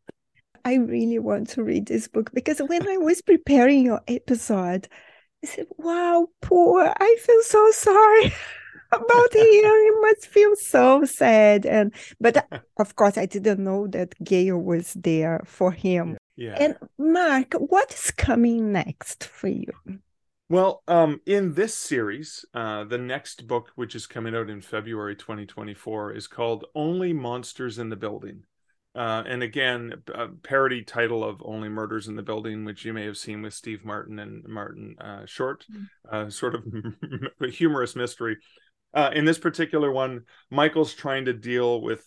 I 0.64 0.76
really 0.76 1.18
want 1.18 1.50
to 1.50 1.62
read 1.62 1.86
this 1.86 2.08
book 2.08 2.30
because 2.32 2.58
when 2.60 2.88
I 2.88 2.96
was 2.96 3.20
preparing 3.20 3.84
your 3.84 4.00
episode, 4.08 4.88
I 5.42 5.46
said, 5.46 5.66
wow, 5.76 6.28
poor, 6.40 6.90
I 6.98 7.16
feel 7.20 7.42
so 7.42 7.70
sorry. 7.72 8.32
about 8.96 9.34
him. 9.34 9.44
He 9.44 9.90
must 10.00 10.26
feel 10.26 10.54
so 10.56 11.04
sad. 11.04 11.66
And 11.66 11.94
but 12.20 12.46
of 12.78 12.96
course, 12.96 13.18
I 13.18 13.26
didn't 13.26 13.62
know 13.62 13.86
that 13.88 14.14
Gail 14.22 14.58
was 14.58 14.94
there 14.94 15.42
for 15.44 15.72
him. 15.72 16.16
Yeah. 16.36 16.56
And 16.58 16.76
Mark, 16.98 17.54
what 17.54 17.92
is 17.92 18.10
coming 18.10 18.72
next 18.72 19.24
for 19.24 19.48
you? 19.48 19.72
Well, 20.50 20.82
um, 20.88 21.20
in 21.26 21.54
this 21.54 21.74
series, 21.74 22.44
uh, 22.52 22.84
the 22.84 22.98
next 22.98 23.46
book, 23.46 23.72
which 23.76 23.94
is 23.94 24.06
coming 24.06 24.34
out 24.36 24.50
in 24.50 24.60
February 24.60 25.16
2024, 25.16 26.12
is 26.12 26.26
called 26.26 26.66
Only 26.74 27.12
Monsters 27.12 27.78
in 27.78 27.88
the 27.88 27.96
Building. 27.96 28.44
Uh, 28.94 29.24
and 29.26 29.42
again, 29.42 29.92
a 30.14 30.28
parody 30.28 30.82
title 30.82 31.24
of 31.24 31.42
Only 31.44 31.68
Murders 31.68 32.06
in 32.06 32.14
the 32.14 32.22
Building, 32.22 32.64
which 32.64 32.84
you 32.84 32.92
may 32.92 33.04
have 33.06 33.16
seen 33.16 33.42
with 33.42 33.54
Steve 33.54 33.84
Martin 33.84 34.18
and 34.20 34.44
Martin 34.46 34.96
uh, 35.00 35.26
Short, 35.26 35.64
mm. 35.72 35.88
uh, 36.08 36.30
sort 36.30 36.54
of 36.54 36.64
humorous 37.52 37.96
mystery. 37.96 38.36
Uh, 38.94 39.10
in 39.12 39.24
this 39.24 39.38
particular 39.38 39.90
one, 39.90 40.22
Michael's 40.50 40.94
trying 40.94 41.24
to 41.24 41.32
deal 41.32 41.80
with 41.80 42.04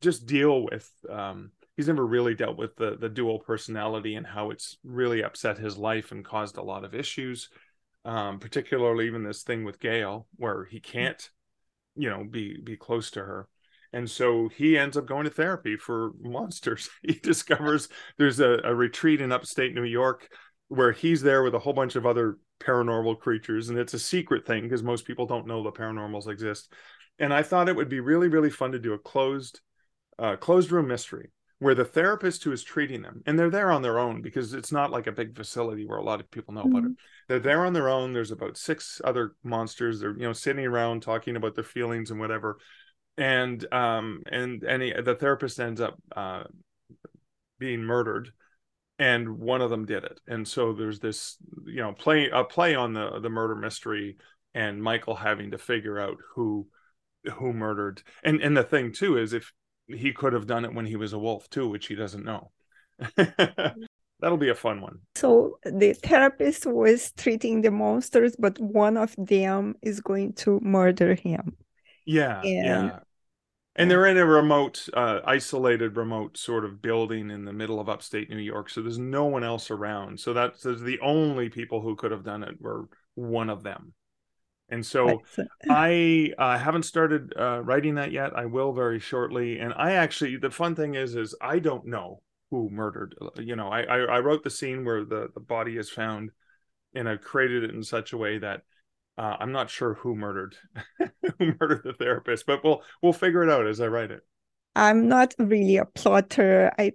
just 0.00 0.26
deal 0.26 0.62
with. 0.62 0.88
Um, 1.10 1.50
he's 1.76 1.88
never 1.88 2.06
really 2.06 2.34
dealt 2.34 2.56
with 2.56 2.76
the 2.76 2.96
the 2.96 3.08
dual 3.08 3.40
personality 3.40 4.14
and 4.14 4.26
how 4.26 4.50
it's 4.50 4.78
really 4.84 5.22
upset 5.22 5.58
his 5.58 5.76
life 5.76 6.12
and 6.12 6.24
caused 6.24 6.56
a 6.56 6.62
lot 6.62 6.84
of 6.84 6.94
issues. 6.94 7.48
Um, 8.04 8.38
particularly 8.38 9.06
even 9.06 9.24
this 9.24 9.42
thing 9.42 9.64
with 9.64 9.80
Gail, 9.80 10.28
where 10.36 10.64
he 10.64 10.80
can't, 10.80 11.28
you 11.96 12.08
know, 12.08 12.24
be 12.24 12.56
be 12.62 12.76
close 12.76 13.10
to 13.12 13.20
her 13.20 13.48
and 13.92 14.10
so 14.10 14.48
he 14.48 14.76
ends 14.76 14.96
up 14.96 15.06
going 15.06 15.24
to 15.24 15.30
therapy 15.30 15.76
for 15.76 16.12
monsters 16.20 16.90
he 17.02 17.14
discovers 17.14 17.88
there's 18.18 18.40
a, 18.40 18.60
a, 18.64 18.74
retreat 18.74 19.20
in 19.20 19.32
upstate 19.32 19.74
new 19.74 19.84
york 19.84 20.28
where 20.68 20.92
he's 20.92 21.22
there 21.22 21.42
with 21.42 21.54
a 21.54 21.58
whole 21.58 21.72
bunch 21.72 21.96
of 21.96 22.06
other 22.06 22.38
paranormal 22.60 23.18
creatures 23.18 23.68
and 23.68 23.78
it's 23.78 23.94
a 23.94 23.98
secret 23.98 24.46
thing 24.46 24.62
because 24.62 24.82
most 24.82 25.04
people 25.04 25.26
don't 25.26 25.46
know 25.46 25.62
the 25.62 25.72
paranormals 25.72 26.28
exist. 26.28 26.72
And 27.18 27.34
i 27.34 27.42
thought 27.42 27.68
it 27.68 27.76
would 27.76 27.88
be 27.88 28.00
really 28.00 28.28
really 28.28 28.50
fun 28.50 28.72
to 28.72 28.78
do 28.78 28.92
a 28.92 28.98
closed 28.98 29.60
uh, 30.18 30.36
closed 30.36 30.70
room 30.72 30.88
mystery 30.88 31.30
where 31.60 31.74
the 31.74 31.84
therapist 31.84 32.44
who 32.44 32.52
is 32.52 32.62
treating 32.62 33.02
them 33.02 33.22
and 33.26 33.38
they're 33.38 33.50
there 33.50 33.70
on 33.70 33.82
their 33.82 33.98
own 33.98 34.22
because 34.22 34.54
it's 34.54 34.70
not 34.70 34.92
like 34.92 35.06
a 35.06 35.12
big 35.12 35.36
facility 35.36 35.86
where 35.86 35.98
a 35.98 36.02
lot 36.02 36.20
of 36.20 36.30
people 36.30 36.54
know 36.54 36.60
mm-hmm. 36.62 36.70
about 36.70 36.84
it. 36.84 36.92
Mm-hmm. 36.92 37.02
they're 37.28 37.38
there 37.40 37.66
on 37.66 37.72
their 37.72 37.88
own. 37.88 38.12
There's 38.12 38.30
about 38.30 38.56
six 38.56 39.00
other 39.04 39.32
monsters. 39.42 40.00
They're 40.00 40.16
you 40.16 40.22
know 40.22 40.32
sitting 40.32 40.64
around 40.64 41.02
talking 41.02 41.36
about 41.36 41.54
their 41.54 41.64
feelings 41.64 42.10
and 42.10 42.20
whatever. 42.20 42.58
And 43.16 43.66
um 43.72 44.22
and 44.30 44.62
and 44.62 44.82
he, 44.82 44.92
the 44.92 45.16
therapist 45.16 45.58
ends 45.58 45.80
up 45.80 45.96
uh 46.14 46.44
being 47.58 47.82
murdered 47.82 48.30
and 48.98 49.38
one 49.38 49.60
of 49.60 49.70
them 49.70 49.84
did 49.84 50.04
it. 50.04 50.20
And 50.26 50.46
so 50.46 50.72
there's 50.72 51.00
this 51.00 51.36
you 51.66 51.82
know 51.82 51.92
play 51.92 52.28
a 52.30 52.44
play 52.44 52.74
on 52.74 52.92
the 52.92 53.20
the 53.20 53.30
murder 53.30 53.54
mystery 53.54 54.16
and 54.54 54.82
michael 54.82 55.14
having 55.14 55.50
to 55.52 55.58
figure 55.58 55.98
out 55.98 56.16
who 56.34 56.66
who 57.34 57.52
murdered. 57.52 58.02
And 58.22 58.40
and 58.42 58.56
the 58.56 58.62
thing 58.62 58.92
too 58.92 59.16
is 59.16 59.32
if 59.32 59.52
he 59.88 60.12
could 60.12 60.32
have 60.32 60.46
done 60.46 60.64
it 60.64 60.74
when 60.74 60.86
he 60.86 60.96
was 60.96 61.12
a 61.12 61.18
wolf 61.18 61.48
too 61.50 61.68
which 61.68 61.86
he 61.86 61.94
doesn't 61.94 62.24
know. 62.24 62.50
That'll 64.20 64.36
be 64.36 64.48
a 64.48 64.54
fun 64.54 64.80
one. 64.80 64.98
So 65.14 65.60
the 65.62 65.92
therapist 65.92 66.66
was 66.66 67.12
treating 67.12 67.62
the 67.62 67.70
monsters 67.70 68.34
but 68.38 68.58
one 68.58 68.96
of 68.96 69.14
them 69.16 69.76
is 69.82 70.00
going 70.00 70.32
to 70.34 70.60
murder 70.60 71.14
him. 71.14 71.56
Yeah 72.04 72.40
and 72.40 72.88
yeah 72.88 72.98
and 73.78 73.90
they're 73.90 74.06
in 74.06 74.18
a 74.18 74.26
remote 74.26 74.88
uh, 74.94 75.20
isolated 75.24 75.96
remote 75.96 76.36
sort 76.36 76.64
of 76.64 76.82
building 76.82 77.30
in 77.30 77.44
the 77.44 77.52
middle 77.52 77.80
of 77.80 77.88
upstate 77.88 78.28
new 78.28 78.36
york 78.36 78.68
so 78.68 78.82
there's 78.82 78.98
no 78.98 79.24
one 79.24 79.44
else 79.44 79.70
around. 79.70 80.20
So 80.20 80.32
that's 80.32 80.62
the 80.62 80.98
only 81.02 81.48
people 81.48 81.80
who 81.80 81.96
could 81.96 82.10
have 82.10 82.24
done 82.24 82.42
it 82.42 82.60
were 82.60 82.88
one 83.14 83.50
of 83.50 83.62
them. 83.62 83.92
And 84.68 84.84
so 84.84 85.22
i 85.68 86.32
uh, 86.38 86.58
haven't 86.58 86.84
started 86.84 87.32
uh, 87.36 87.60
writing 87.62 87.96
that 87.96 88.12
yet. 88.12 88.36
I 88.36 88.46
will 88.46 88.72
very 88.72 89.00
shortly. 89.00 89.58
And 89.58 89.72
i 89.76 89.92
actually 89.92 90.36
the 90.36 90.50
fun 90.50 90.74
thing 90.74 90.94
is 90.94 91.14
is 91.14 91.34
i 91.40 91.58
don't 91.58 91.86
know 91.86 92.22
who 92.50 92.70
murdered 92.70 93.14
uh, 93.20 93.28
you 93.40 93.56
know 93.56 93.68
i 93.68 93.82
i, 93.82 93.98
I 93.98 94.20
wrote 94.20 94.42
the 94.42 94.50
scene 94.50 94.84
where 94.84 95.04
the 95.04 95.28
the 95.34 95.40
body 95.40 95.76
is 95.76 95.90
found 95.90 96.30
and 96.94 97.06
i 97.06 97.16
created 97.16 97.64
it 97.64 97.74
in 97.74 97.82
such 97.82 98.14
a 98.14 98.16
way 98.16 98.38
that 98.38 98.62
uh, 99.18 99.36
I'm 99.40 99.50
not 99.50 99.68
sure 99.68 99.94
who 99.94 100.14
murdered 100.14 100.56
who 100.98 101.52
murdered 101.60 101.82
the 101.84 101.92
therapist, 101.92 102.46
but 102.46 102.62
we'll 102.62 102.82
we'll 103.02 103.12
figure 103.12 103.42
it 103.42 103.50
out 103.50 103.66
as 103.66 103.80
I 103.80 103.88
write 103.88 104.12
it. 104.12 104.20
I'm 104.76 105.08
not 105.08 105.34
really 105.38 105.76
a 105.76 105.84
plotter. 105.84 106.72
I 106.78 106.92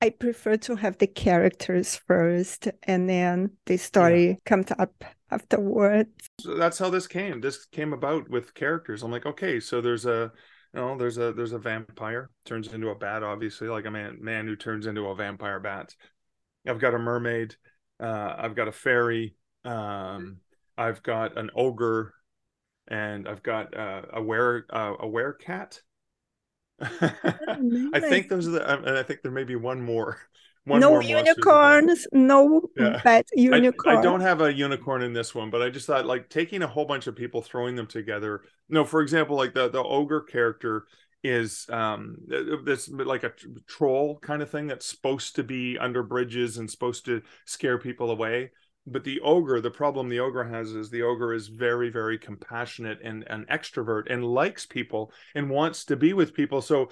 I 0.00 0.10
prefer 0.10 0.56
to 0.58 0.76
have 0.76 0.98
the 0.98 1.08
characters 1.08 1.96
first, 1.96 2.68
and 2.84 3.10
then 3.10 3.50
the 3.66 3.76
story 3.76 4.28
yeah. 4.28 4.34
comes 4.46 4.70
up 4.78 5.04
afterwards. 5.30 6.28
So 6.40 6.54
that's 6.54 6.78
how 6.78 6.90
this 6.90 7.08
came. 7.08 7.40
This 7.40 7.66
came 7.66 7.92
about 7.92 8.30
with 8.30 8.54
characters. 8.54 9.02
I'm 9.02 9.10
like, 9.10 9.26
okay, 9.26 9.58
so 9.58 9.80
there's 9.80 10.06
a 10.06 10.30
you 10.72 10.80
know 10.80 10.96
there's 10.96 11.18
a 11.18 11.32
there's 11.32 11.52
a 11.52 11.58
vampire 11.58 12.30
turns 12.44 12.72
into 12.72 12.90
a 12.90 12.94
bat, 12.94 13.24
obviously, 13.24 13.66
like 13.66 13.84
a 13.84 13.90
man 13.90 14.18
man 14.20 14.46
who 14.46 14.54
turns 14.54 14.86
into 14.86 15.06
a 15.06 15.14
vampire 15.16 15.58
bat. 15.58 15.92
I've 16.68 16.78
got 16.78 16.94
a 16.94 16.98
mermaid. 16.98 17.56
Uh, 17.98 18.34
I've 18.38 18.54
got 18.54 18.68
a 18.68 18.72
fairy. 18.72 19.34
Um, 19.64 20.38
I've 20.78 21.02
got 21.02 21.36
an 21.36 21.50
ogre, 21.54 22.14
and 22.86 23.28
I've 23.28 23.42
got 23.42 23.76
uh, 23.76 24.02
a 24.12 24.22
were 24.22 24.66
uh, 24.70 24.94
a 25.00 25.06
werecat. 25.06 25.80
I 26.80 28.00
think 28.00 28.28
those 28.28 28.46
are 28.46 28.52
the, 28.52 28.72
and 28.72 28.96
I 28.96 29.02
think 29.02 29.22
there 29.22 29.32
may 29.32 29.44
be 29.44 29.56
one 29.56 29.82
more. 29.82 30.18
One 30.64 30.80
no 30.80 30.90
more 30.90 31.02
unicorns, 31.02 32.06
no 32.12 32.68
yeah. 32.76 33.00
pet 33.02 33.26
unicorn. 33.34 33.96
I, 33.96 34.00
I, 34.00 34.02
don't 34.02 34.20
have 34.20 34.42
a 34.42 34.52
unicorn 34.52 35.02
in 35.02 35.14
this 35.14 35.34
one, 35.34 35.48
but 35.50 35.62
I 35.62 35.70
just 35.70 35.86
thought 35.86 36.04
like 36.04 36.28
taking 36.28 36.62
a 36.62 36.66
whole 36.66 36.84
bunch 36.84 37.06
of 37.06 37.16
people, 37.16 37.40
throwing 37.40 37.74
them 37.74 37.86
together. 37.86 38.42
No, 38.68 38.84
for 38.84 39.00
example, 39.00 39.36
like 39.36 39.54
the 39.54 39.68
the 39.68 39.82
ogre 39.82 40.20
character 40.20 40.86
is 41.24 41.66
um 41.70 42.16
this 42.64 42.88
like 42.88 43.24
a 43.24 43.32
troll 43.66 44.18
kind 44.20 44.40
of 44.40 44.50
thing 44.50 44.68
that's 44.68 44.86
supposed 44.86 45.34
to 45.36 45.42
be 45.42 45.76
under 45.78 46.02
bridges 46.02 46.58
and 46.58 46.70
supposed 46.70 47.06
to 47.06 47.22
scare 47.44 47.78
people 47.78 48.10
away 48.10 48.50
but 48.92 49.04
the 49.04 49.20
ogre 49.20 49.60
the 49.60 49.70
problem 49.70 50.08
the 50.08 50.20
ogre 50.20 50.44
has 50.44 50.72
is 50.72 50.90
the 50.90 51.02
ogre 51.02 51.32
is 51.32 51.48
very 51.48 51.90
very 51.90 52.18
compassionate 52.18 52.98
and 53.02 53.24
an 53.28 53.44
extrovert 53.50 54.04
and 54.10 54.24
likes 54.24 54.66
people 54.66 55.12
and 55.34 55.50
wants 55.50 55.84
to 55.84 55.96
be 55.96 56.12
with 56.12 56.34
people 56.34 56.60
so 56.60 56.88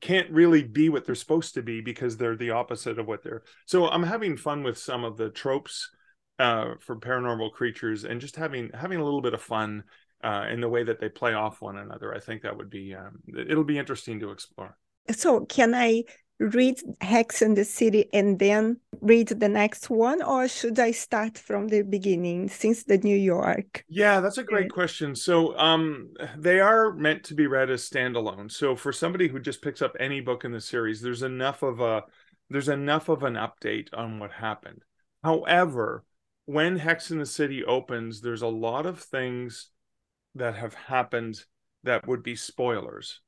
can't 0.00 0.30
really 0.30 0.62
be 0.62 0.88
what 0.88 1.04
they're 1.04 1.14
supposed 1.14 1.54
to 1.54 1.62
be 1.62 1.80
because 1.80 2.16
they're 2.16 2.36
the 2.36 2.50
opposite 2.50 2.98
of 2.98 3.06
what 3.06 3.22
they're 3.22 3.42
so 3.66 3.88
i'm 3.88 4.02
having 4.02 4.36
fun 4.36 4.62
with 4.62 4.78
some 4.78 5.04
of 5.04 5.16
the 5.16 5.30
tropes 5.30 5.90
uh, 6.38 6.74
for 6.80 6.96
paranormal 6.96 7.52
creatures 7.52 8.04
and 8.04 8.20
just 8.20 8.36
having 8.36 8.70
having 8.74 8.98
a 8.98 9.04
little 9.04 9.22
bit 9.22 9.34
of 9.34 9.40
fun 9.40 9.84
uh, 10.24 10.46
in 10.50 10.60
the 10.60 10.68
way 10.68 10.82
that 10.84 11.00
they 11.00 11.08
play 11.08 11.34
off 11.34 11.60
one 11.60 11.78
another. 11.78 12.14
I 12.14 12.20
think 12.20 12.42
that 12.42 12.56
would 12.56 12.70
be 12.70 12.94
um, 12.94 13.20
it'll 13.48 13.64
be 13.64 13.78
interesting 13.78 14.20
to 14.20 14.30
explore. 14.30 14.76
So 15.10 15.44
can 15.44 15.74
i 15.74 16.04
read 16.42 16.80
Hex 17.00 17.42
in 17.42 17.54
the 17.54 17.64
City 17.64 18.08
and 18.12 18.38
then 18.38 18.78
read 19.00 19.28
the 19.28 19.48
next 19.48 19.90
one, 19.90 20.22
or 20.22 20.48
should 20.48 20.78
I 20.78 20.90
start 20.90 21.38
from 21.38 21.68
the 21.68 21.82
beginning 21.82 22.48
since 22.48 22.82
the 22.82 22.98
New 22.98 23.16
York? 23.16 23.84
Yeah, 23.88 24.20
that's 24.20 24.38
a 24.38 24.44
great 24.44 24.70
question. 24.70 25.14
So, 25.14 25.56
um, 25.58 26.14
they 26.36 26.60
are 26.60 26.92
meant 26.92 27.24
to 27.24 27.34
be 27.34 27.46
read 27.46 27.70
as 27.70 27.88
standalone. 27.88 28.50
So, 28.50 28.76
for 28.76 28.92
somebody 28.92 29.28
who 29.28 29.40
just 29.40 29.62
picks 29.62 29.82
up 29.82 29.96
any 29.98 30.20
book 30.20 30.44
in 30.44 30.52
the 30.52 30.60
series, 30.60 31.00
there's 31.00 31.22
enough 31.22 31.62
of 31.62 31.80
a 31.80 32.04
there's 32.50 32.68
enough 32.68 33.08
of 33.08 33.22
an 33.22 33.34
update 33.34 33.88
on 33.94 34.18
what 34.18 34.32
happened. 34.32 34.82
However, 35.22 36.04
when 36.44 36.76
Hex 36.76 37.10
in 37.10 37.18
the 37.18 37.26
City 37.26 37.64
opens, 37.64 38.20
there's 38.20 38.42
a 38.42 38.48
lot 38.48 38.84
of 38.84 39.00
things 39.00 39.70
that 40.34 40.56
have 40.56 40.74
happened 40.74 41.44
that 41.84 42.06
would 42.06 42.22
be 42.22 42.36
spoilers. 42.36 43.20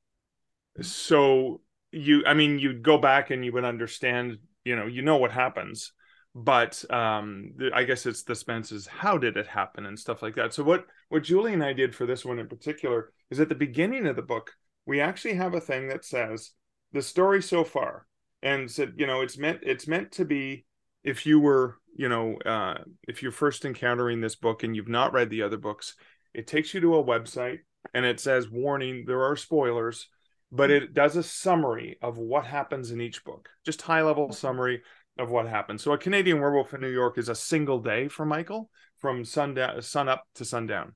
So 0.82 1.60
you, 1.94 2.24
I 2.26 2.34
mean, 2.34 2.58
you'd 2.58 2.82
go 2.82 2.98
back 2.98 3.30
and 3.30 3.44
you 3.44 3.52
would 3.52 3.64
understand, 3.64 4.38
you 4.64 4.76
know, 4.76 4.86
you 4.86 5.02
know 5.02 5.16
what 5.16 5.30
happens, 5.30 5.92
but 6.34 6.84
um, 6.92 7.52
I 7.72 7.84
guess 7.84 8.06
it's 8.06 8.24
the 8.24 8.34
Spence's 8.34 8.86
how 8.86 9.18
did 9.18 9.36
it 9.36 9.46
happen 9.46 9.86
and 9.86 9.98
stuff 9.98 10.22
like 10.22 10.34
that. 10.36 10.52
So 10.52 10.64
what 10.64 10.86
what 11.08 11.22
Julie 11.22 11.52
and 11.52 11.62
I 11.62 11.72
did 11.72 11.94
for 11.94 12.06
this 12.06 12.24
one 12.24 12.38
in 12.38 12.48
particular 12.48 13.12
is 13.30 13.40
at 13.40 13.48
the 13.48 13.54
beginning 13.54 14.06
of 14.06 14.16
the 14.16 14.22
book, 14.22 14.52
we 14.86 15.00
actually 15.00 15.34
have 15.34 15.54
a 15.54 15.60
thing 15.60 15.88
that 15.88 16.04
says 16.04 16.50
the 16.92 17.02
story 17.02 17.42
so 17.42 17.64
far, 17.64 18.06
and 18.42 18.70
said, 18.70 18.94
you 18.96 19.06
know, 19.06 19.20
it's 19.20 19.38
meant 19.38 19.60
it's 19.62 19.86
meant 19.86 20.12
to 20.12 20.24
be 20.24 20.64
if 21.04 21.26
you 21.26 21.38
were 21.38 21.76
you 21.96 22.08
know 22.08 22.36
uh, 22.44 22.78
if 23.06 23.22
you're 23.22 23.32
first 23.32 23.64
encountering 23.64 24.20
this 24.20 24.34
book 24.34 24.62
and 24.62 24.74
you've 24.74 24.88
not 24.88 25.12
read 25.12 25.30
the 25.30 25.42
other 25.42 25.58
books 25.58 25.94
it 26.32 26.46
takes 26.46 26.74
you 26.74 26.80
to 26.80 26.96
a 26.96 27.04
website 27.04 27.58
and 27.92 28.04
it 28.04 28.18
says 28.18 28.48
warning 28.48 29.04
there 29.06 29.22
are 29.22 29.36
spoilers 29.36 30.08
but 30.54 30.70
it 30.70 30.94
does 30.94 31.16
a 31.16 31.22
summary 31.22 31.98
of 32.00 32.16
what 32.16 32.46
happens 32.46 32.90
in 32.90 33.00
each 33.00 33.24
book. 33.24 33.48
Just 33.64 33.82
high 33.82 34.02
level 34.02 34.32
summary 34.32 34.82
of 35.18 35.30
what 35.30 35.48
happens. 35.48 35.82
So 35.82 35.92
a 35.92 35.98
canadian 35.98 36.40
werewolf 36.40 36.74
in 36.74 36.80
new 36.80 36.88
york 36.88 37.18
is 37.18 37.28
a 37.28 37.34
single 37.34 37.80
day 37.80 38.08
for 38.08 38.24
michael 38.24 38.70
from 38.98 39.24
sundown 39.24 39.82
sun 39.82 40.08
up 40.08 40.24
to 40.36 40.44
sundown. 40.44 40.94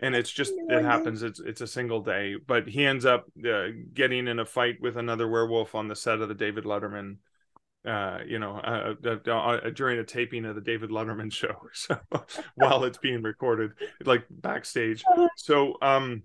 And 0.00 0.14
it's 0.14 0.30
just 0.30 0.52
it 0.68 0.84
happens 0.84 1.22
it's 1.22 1.40
it's 1.40 1.60
a 1.60 1.66
single 1.66 2.02
day 2.02 2.36
but 2.46 2.68
he 2.68 2.86
ends 2.86 3.04
up 3.04 3.26
uh, 3.44 3.68
getting 3.92 4.28
in 4.28 4.38
a 4.38 4.44
fight 4.44 4.76
with 4.80 4.96
another 4.96 5.28
werewolf 5.28 5.74
on 5.74 5.88
the 5.88 5.96
set 5.96 6.20
of 6.20 6.28
the 6.28 6.34
david 6.34 6.64
letterman 6.64 7.16
uh, 7.86 8.18
you 8.26 8.38
know, 8.38 8.56
uh, 8.56 8.94
uh, 9.04 9.30
uh, 9.30 9.70
during 9.70 9.98
a 9.98 10.04
taping 10.04 10.44
of 10.44 10.54
the 10.54 10.60
David 10.60 10.90
Letterman 10.90 11.32
show, 11.32 11.56
so 11.72 11.98
while 12.56 12.84
it's 12.84 12.98
being 12.98 13.22
recorded, 13.22 13.72
like 14.04 14.24
backstage. 14.30 15.04
So, 15.36 15.76
um, 15.80 16.24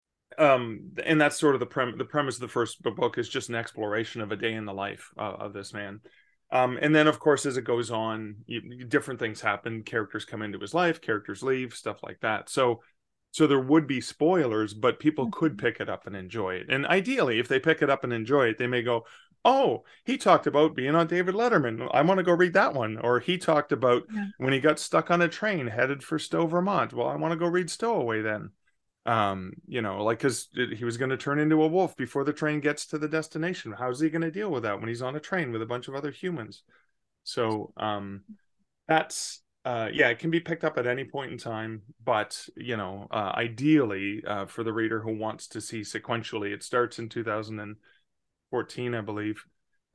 Um 0.37 0.91
and 1.05 1.19
that's 1.19 1.37
sort 1.39 1.55
of 1.55 1.59
the 1.59 1.65
prem 1.65 1.97
the 1.97 2.05
premise 2.05 2.35
of 2.35 2.41
the 2.41 2.47
first 2.47 2.81
book 2.83 3.17
is 3.17 3.27
just 3.29 3.49
an 3.49 3.55
exploration 3.55 4.21
of 4.21 4.31
a 4.31 4.35
day 4.35 4.53
in 4.53 4.65
the 4.65 4.73
life 4.73 5.09
uh, 5.17 5.21
of 5.39 5.53
this 5.53 5.73
man. 5.73 5.99
Um 6.51 6.77
and 6.81 6.93
then 6.95 7.07
of 7.07 7.19
course 7.19 7.45
as 7.45 7.57
it 7.57 7.63
goes 7.63 7.91
on 7.91 8.37
you, 8.45 8.85
different 8.85 9.19
things 9.19 9.41
happen. 9.41 9.83
Characters 9.83 10.25
come 10.25 10.41
into 10.41 10.59
his 10.59 10.73
life 10.73 11.01
characters 11.01 11.43
leave 11.43 11.73
stuff 11.73 12.01
like 12.03 12.19
that. 12.21 12.49
So 12.49 12.81
so 13.31 13.47
there 13.47 13.59
would 13.61 13.87
be 13.87 14.01
spoilers 14.01 14.73
but 14.73 14.99
people 14.99 15.29
could 15.31 15.57
pick 15.57 15.79
it 15.79 15.89
up 15.89 16.07
and 16.07 16.15
enjoy 16.15 16.55
it. 16.55 16.67
And 16.69 16.85
ideally 16.87 17.39
if 17.39 17.47
they 17.47 17.59
pick 17.59 17.81
it 17.81 17.89
up 17.89 18.03
and 18.03 18.13
enjoy 18.13 18.47
it 18.47 18.57
they 18.57 18.67
may 18.67 18.81
go 18.81 19.05
oh 19.43 19.83
he 20.05 20.17
talked 20.17 20.45
about 20.47 20.75
being 20.75 20.95
on 20.95 21.07
david 21.07 21.35
letterman. 21.35 21.89
I 21.93 22.01
want 22.03 22.19
to 22.19 22.23
go 22.23 22.33
read 22.33 22.53
that 22.53 22.73
one. 22.73 22.97
Or 22.99 23.19
he 23.19 23.37
talked 23.37 23.71
about 23.71 24.03
Yeah. 24.13 24.25
when 24.37 24.53
he 24.53 24.59
got 24.59 24.79
stuck 24.79 25.11
on 25.11 25.21
a 25.21 25.27
train 25.27 25.67
headed 25.67 26.03
for 26.03 26.19
stowe 26.19 26.45
vermont. 26.47 26.93
Well 26.93 27.07
i 27.07 27.15
want 27.15 27.31
to 27.33 27.37
go 27.39 27.47
read 27.47 27.69
stowaway 27.69 28.21
then 28.21 28.51
um 29.05 29.53
you 29.67 29.81
know 29.81 30.03
like 30.03 30.19
because 30.19 30.49
he 30.75 30.85
was 30.85 30.97
going 30.97 31.09
to 31.09 31.17
turn 31.17 31.39
into 31.39 31.63
a 31.63 31.67
wolf 31.67 31.97
before 31.97 32.23
the 32.23 32.31
train 32.31 32.59
gets 32.59 32.85
to 32.85 32.99
the 32.99 33.07
destination 33.07 33.73
how's 33.77 33.99
he 33.99 34.09
going 34.09 34.21
to 34.21 34.29
deal 34.29 34.51
with 34.51 34.63
that 34.63 34.79
when 34.79 34.87
he's 34.87 35.01
on 35.01 35.15
a 35.15 35.19
train 35.19 35.51
with 35.51 35.61
a 35.61 35.65
bunch 35.65 35.87
of 35.87 35.95
other 35.95 36.11
humans 36.11 36.61
so 37.23 37.73
um 37.77 38.21
that's 38.87 39.41
uh 39.65 39.87
yeah 39.91 40.09
it 40.09 40.19
can 40.19 40.29
be 40.29 40.39
picked 40.39 40.63
up 40.63 40.77
at 40.77 40.85
any 40.85 41.03
point 41.03 41.31
in 41.31 41.37
time 41.37 41.81
but 42.03 42.47
you 42.55 42.77
know 42.77 43.07
uh 43.09 43.31
ideally 43.35 44.21
uh 44.27 44.45
for 44.45 44.63
the 44.63 44.73
reader 44.73 45.01
who 45.01 45.17
wants 45.17 45.47
to 45.47 45.59
see 45.59 45.81
sequentially 45.81 46.53
it 46.53 46.61
starts 46.61 46.99
in 46.99 47.09
2014 47.09 48.93
i 48.93 49.01
believe 49.01 49.43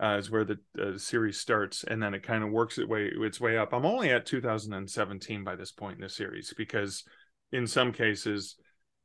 uh, 0.03 0.17
is 0.19 0.31
where 0.31 0.45
the 0.45 0.59
uh, 0.79 0.99
series 0.99 1.41
starts, 1.41 1.83
and 1.85 2.03
then 2.03 2.13
it 2.13 2.23
kind 2.23 2.45
of 2.45 2.51
works 2.51 2.77
its 2.77 2.87
way 2.87 3.11
its 3.15 3.41
way 3.41 3.57
up. 3.57 3.73
I'm 3.73 3.87
only 3.87 4.11
at 4.11 4.27
2017 4.27 5.43
by 5.43 5.57
this 5.57 5.73
point 5.73 5.97
in 5.97 6.03
the 6.03 6.09
series 6.09 6.53
because, 6.57 7.05
in 7.51 7.67
some 7.67 7.93
cases, 7.93 8.57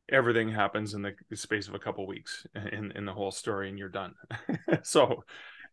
everything 0.10 0.50
happens 0.50 0.94
in 0.94 1.02
the 1.02 1.14
space 1.36 1.68
of 1.68 1.76
a 1.76 1.80
couple 1.80 2.06
weeks 2.08 2.46
in 2.72 2.92
in 2.92 3.06
the 3.06 3.14
whole 3.14 3.32
story, 3.32 3.70
and 3.70 3.78
you're 3.78 3.90
done. 3.90 4.14
so 4.84 5.24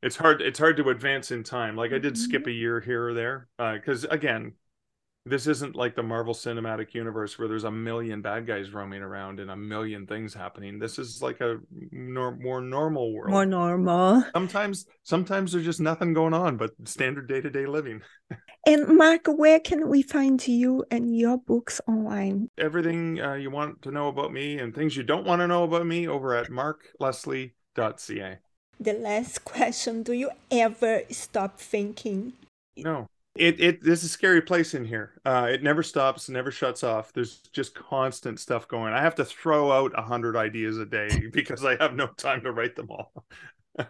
it's 0.03 0.17
hard 0.17 0.41
it's 0.41 0.59
hard 0.59 0.77
to 0.77 0.88
advance 0.91 1.31
in 1.31 1.43
time. 1.43 1.77
Like 1.77 1.93
I 1.93 1.99
did 1.99 2.17
skip 2.17 2.43
mm-hmm. 2.43 2.51
a 2.51 2.55
year 2.55 2.81
here 2.81 3.09
or 3.09 3.14
there 3.14 3.49
uh, 3.59 3.75
because 3.75 4.05
again, 4.05 4.53
this 5.27 5.47
isn't 5.47 5.75
like 5.75 5.97
the 5.97 6.03
Marvel 6.03 6.35
Cinematic 6.35 6.95
Universe 6.95 7.38
where 7.38 7.49
there's 7.49 7.64
a 7.64 7.71
million 7.71 8.23
bad 8.23 8.47
guys 8.47 8.73
roaming 8.73 9.03
around 9.03 9.41
and 9.41 9.51
a 9.51 9.57
million 9.57 10.07
things 10.07 10.33
happening. 10.33 10.79
This 10.79 10.99
is 10.99 11.21
like 11.21 11.41
a 11.41 11.59
nor- 11.91 12.37
more 12.37 12.61
normal 12.61 13.12
world 13.12 13.31
More 13.31 13.47
normal. 13.47 14.25
sometimes 14.33 14.87
sometimes 15.03 15.53
there's 15.53 15.64
just 15.64 15.81
nothing 15.81 16.14
going 16.14 16.35
on 16.35 16.57
but 16.57 16.71
standard 16.85 17.29
day-to-day 17.29 17.67
living 17.67 18.01
And 18.64 18.97
Mark, 18.97 19.27
where 19.27 19.59
can 19.59 19.88
we 19.88 20.03
find 20.03 20.47
you 20.47 20.85
and 20.92 21.16
your 21.16 21.38
books 21.38 21.81
online? 21.88 22.51
everything 22.59 23.21
uh, 23.21 23.35
you 23.35 23.51
want 23.51 23.81
to 23.83 23.90
know 23.90 24.09
about 24.09 24.33
me 24.33 24.59
and 24.59 24.75
things 24.75 24.97
you 24.97 25.03
don't 25.03 25.25
want 25.27 25.40
to 25.40 25.47
know 25.47 25.64
about 25.64 25.87
me 25.87 26.07
over 26.09 26.35
at 26.35 26.49
markleslie.ca 26.51 28.38
The 28.81 28.92
last 28.92 29.44
question 29.44 30.03
Do 30.03 30.12
you 30.12 30.33
ever 30.51 31.05
stop 31.11 31.61
thinking? 31.61 32.33
no. 32.77 33.07
It 33.37 33.61
it 33.61 33.83
there's 33.85 34.03
a 34.03 34.09
scary 34.09 34.42
place 34.42 34.75
in 34.75 34.85
here. 34.85 35.21
Uh 35.25 35.49
it 35.51 35.62
never 35.62 35.83
stops 35.83 36.29
never 36.29 36.51
shuts 36.51 36.83
off. 36.83 37.12
There's 37.12 37.38
just 37.53 37.75
constant 37.75 38.40
stuff 38.40 38.66
going. 38.66 38.92
I 38.92 39.01
have 39.01 39.14
to 39.16 39.25
throw 39.25 39.71
out 39.71 39.92
a 39.97 40.03
hundred 40.03 40.37
ideas 40.37 40.77
a 40.79 40.87
day 40.87 41.29
because 41.33 41.64
i 41.64 41.77
have 41.77 41.94
no 41.94 42.09
time 42.09 42.42
to 42.42 42.53
write 42.53 42.75
them 42.77 42.90
all 42.90 43.12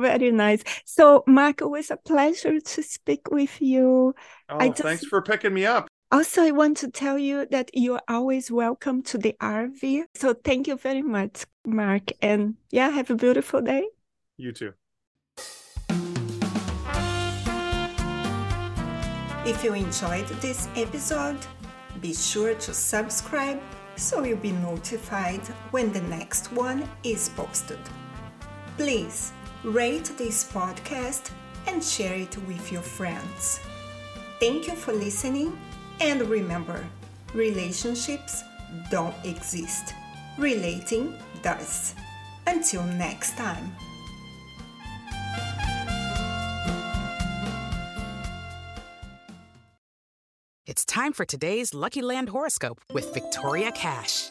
Very 0.00 0.30
nice. 0.32 0.62
So, 0.84 1.22
Mark, 1.26 1.60
it 1.60 1.68
was 1.68 1.90
a 1.90 1.96
pleasure 1.96 2.58
to 2.60 2.82
speak 2.82 3.30
with 3.30 3.60
you. 3.60 4.14
oh 4.48 4.58
I 4.58 4.68
just- 4.68 4.82
thanks 4.82 5.04
for 5.06 5.20
picking 5.22 5.54
me 5.54 5.66
up 5.66 5.88
Also, 6.12 6.42
I 6.42 6.50
want 6.50 6.76
to 6.78 6.90
tell 6.90 7.18
you 7.18 7.46
that 7.50 7.70
you're 7.72 8.02
always 8.08 8.50
welcome 8.50 9.02
to 9.10 9.16
the 9.18 9.36
RV. 9.40 10.04
So, 10.14 10.34
thank 10.34 10.66
you 10.66 10.76
very 10.76 11.02
much, 11.02 11.46
Mark. 11.64 12.10
And 12.20 12.56
yeah, 12.70 12.90
have 12.90 13.10
a 13.10 13.14
beautiful 13.14 13.60
day. 13.60 13.84
you 14.36 14.52
too 14.52 14.72
If 19.46 19.64
you 19.64 19.72
enjoyed 19.74 20.28
this 20.40 20.68
episode, 20.76 21.38
be 22.00 22.12
sure 22.14 22.54
to 22.54 22.72
subscribe 22.74 23.60
so 23.96 24.22
you'll 24.24 24.38
be 24.38 24.52
notified 24.52 25.44
when 25.72 25.92
the 25.92 26.02
next 26.02 26.52
one 26.52 26.88
is 27.04 27.30
posted. 27.30 27.78
Please 28.76 29.32
rate 29.64 30.12
this 30.16 30.50
podcast 30.50 31.30
and 31.66 31.82
share 31.82 32.14
it 32.14 32.36
with 32.46 32.72
your 32.72 32.82
friends. 32.82 33.60
Thank 34.38 34.66
you 34.66 34.74
for 34.74 34.92
listening, 34.92 35.58
and 36.00 36.22
remember 36.22 36.86
relationships 37.34 38.42
don't 38.90 39.14
exist, 39.24 39.94
relating 40.38 41.14
does. 41.42 41.94
Until 42.46 42.82
next 42.84 43.36
time. 43.36 43.72
It's 50.66 50.84
time 50.84 51.12
for 51.12 51.24
today's 51.24 51.74
Lucky 51.74 52.00
Land 52.00 52.28
horoscope 52.28 52.80
with 52.92 53.12
Victoria 53.12 53.72
Cash. 53.72 54.30